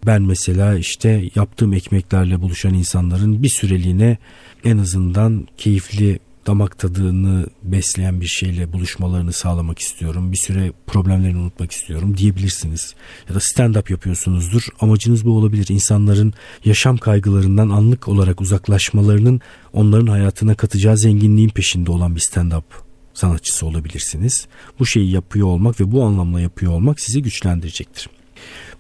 Ben 0.07 0.23
mesela 0.23 0.79
işte 0.79 1.25
yaptığım 1.35 1.73
ekmeklerle 1.73 2.41
buluşan 2.41 2.75
insanların 2.75 3.43
bir 3.43 3.49
süreliğine 3.49 4.19
en 4.65 4.79
azından 4.79 5.49
keyifli 5.57 6.19
damak 6.49 6.79
tadını 6.79 7.47
besleyen 7.63 8.21
bir 8.21 8.27
şeyle 8.27 8.73
buluşmalarını 8.73 9.33
sağlamak 9.33 9.79
istiyorum. 9.79 10.33
Bir 10.33 10.37
süre 10.37 10.73
problemlerini 10.87 11.39
unutmak 11.39 11.73
istiyorum 11.73 12.17
diyebilirsiniz. 12.17 12.95
Ya 13.29 13.35
da 13.35 13.39
stand-up 13.39 13.93
yapıyorsunuzdur. 13.93 14.63
Amacınız 14.81 15.25
bu 15.25 15.31
olabilir. 15.31 15.67
İnsanların 15.71 16.35
yaşam 16.65 16.97
kaygılarından 16.97 17.69
anlık 17.69 18.09
olarak 18.09 18.41
uzaklaşmalarının 18.41 19.41
onların 19.73 20.07
hayatına 20.07 20.55
katacağı 20.55 20.97
zenginliğin 20.97 21.49
peşinde 21.49 21.91
olan 21.91 22.17
bir 22.17 22.21
stand-up 22.21 22.63
sanatçısı 23.15 23.67
olabilirsiniz. 23.67 24.47
Bu 24.79 24.87
şeyi 24.87 25.11
yapıyor 25.11 25.47
olmak 25.47 25.81
ve 25.81 25.93
bu 25.93 26.05
anlamla 26.05 26.41
yapıyor 26.41 26.73
olmak 26.73 27.01
sizi 27.01 27.23
güçlendirecektir. 27.23 28.09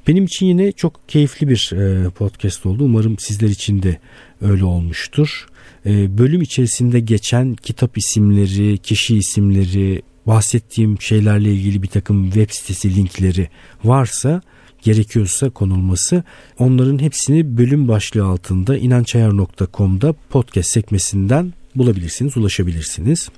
Benim 0.06 0.24
için 0.24 0.46
yine 0.46 0.72
çok 0.72 1.08
keyifli 1.08 1.48
bir 1.48 1.72
e, 1.72 2.10
podcast 2.10 2.66
oldu. 2.66 2.84
Umarım 2.84 3.18
sizler 3.18 3.48
için 3.48 3.82
de 3.82 3.98
öyle 4.40 4.64
olmuştur. 4.64 5.46
E, 5.86 6.18
bölüm 6.18 6.42
içerisinde 6.42 7.00
geçen 7.00 7.54
kitap 7.54 7.98
isimleri, 7.98 8.78
kişi 8.78 9.16
isimleri, 9.16 10.02
bahsettiğim 10.26 11.00
şeylerle 11.00 11.52
ilgili 11.52 11.82
bir 11.82 11.88
takım 11.88 12.24
web 12.24 12.50
sitesi 12.50 12.96
linkleri 12.96 13.48
varsa 13.84 14.42
gerekiyorsa 14.82 15.50
konulması 15.50 16.22
onların 16.58 16.98
hepsini 16.98 17.58
bölüm 17.58 17.88
başlığı 17.88 18.24
altında 18.24 18.76
inançayar.com'da 18.76 20.14
podcast 20.30 20.70
sekmesinden 20.70 21.52
bulabilirsiniz, 21.74 22.36
ulaşabilirsiniz. 22.36 23.28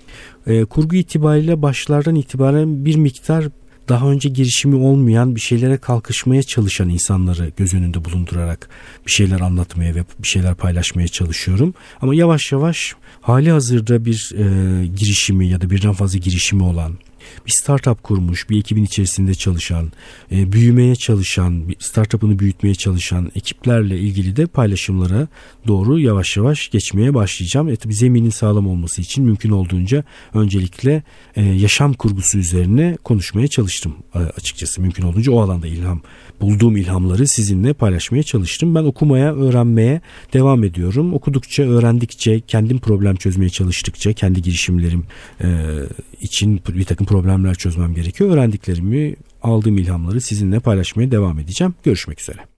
E, 0.47 0.65
kurgu 0.65 0.97
itibariyle 0.97 1.63
başlardan 1.63 2.15
itibaren 2.15 2.85
bir 2.85 2.97
miktar 2.97 3.49
daha 3.89 4.11
önce 4.11 4.29
girişimi 4.29 4.77
olmayan 4.77 5.35
bir 5.35 5.41
şeylere 5.41 5.77
kalkışmaya 5.77 6.43
çalışan 6.43 6.89
insanları 6.89 7.53
göz 7.57 7.75
önünde 7.75 8.05
bulundurarak 8.05 8.69
bir 9.07 9.11
şeyler 9.11 9.41
anlatmaya 9.41 9.95
ve 9.95 10.05
bir 10.19 10.29
şeyler 10.29 10.55
paylaşmaya 10.55 11.09
çalışıyorum. 11.09 11.75
Ama 12.03 12.15
yavaş 12.15 12.53
yavaş 12.53 12.95
hali 13.21 13.51
hazırda 13.51 14.05
bir 14.05 14.33
e, 14.37 14.87
girişimi 14.87 15.49
ya 15.49 15.61
da 15.61 15.71
birden 15.71 15.93
fazla 15.93 16.19
girişimi 16.19 16.63
olan 16.63 16.99
bir 17.47 17.53
startup 17.63 18.03
kurmuş, 18.03 18.51
bir 18.51 18.59
ekibin 18.59 18.85
içerisinde 18.85 19.35
çalışan, 19.35 19.93
e, 20.33 20.53
büyümeye 20.53 20.97
çalışan, 20.97 21.65
startup'ını 21.79 22.39
büyütmeye 22.39 22.75
çalışan 22.75 23.31
ekiplerle 23.35 23.99
ilgili 23.99 24.37
de 24.37 24.47
paylaşımlara 24.47 25.29
doğru 25.67 25.99
yavaş 25.99 26.37
yavaş 26.37 26.71
geçmeye 26.71 27.15
başlayacağım. 27.15 27.69
E 27.69 27.77
tabi 27.77 27.95
zeminin 27.95 28.31
sağlam 28.31 28.67
olması 28.69 29.03
için 29.03 29.25
mümkün 29.25 29.51
olduğunca 29.51 30.05
öncelikle 30.35 31.03
e, 31.37 31.43
yaşam 31.43 31.93
kurgusu 31.93 32.39
üzerine 32.39 32.97
konuşmaya 33.05 33.49
çalıştım 33.49 33.95
e, 34.15 34.19
açıkçası. 34.19 34.81
Mümkün 34.81 35.03
olduğunca 35.03 35.33
o 35.33 35.41
alanda 35.41 35.67
ilham, 35.67 36.01
bulduğum 36.41 36.77
ilhamları 36.77 37.29
sizinle 37.29 37.73
paylaşmaya 37.73 38.23
çalıştım. 38.23 38.75
Ben 38.75 38.85
okumaya, 38.85 39.35
öğrenmeye 39.35 40.01
devam 40.33 40.65
ediyorum. 40.65 41.15
Okudukça, 41.15 41.63
öğrendikçe, 41.63 42.41
kendim 42.41 42.79
problem 42.79 43.17
çözmeye 43.17 43.49
çalıştıkça, 43.49 44.13
kendi 44.13 44.43
girişimlerim 44.43 45.05
için 46.21 46.61
bir 46.69 46.85
takım 46.85 47.07
problemler 47.11 47.55
çözmem 47.55 47.95
gerekiyor. 47.95 48.31
Öğrendiklerimi, 48.31 49.17
aldığım 49.43 49.79
ilhamları 49.79 50.21
sizinle 50.21 50.61
paylaşmaya 50.61 51.11
devam 51.11 51.39
edeceğim. 51.39 51.75
Görüşmek 51.85 52.21
üzere. 52.21 52.50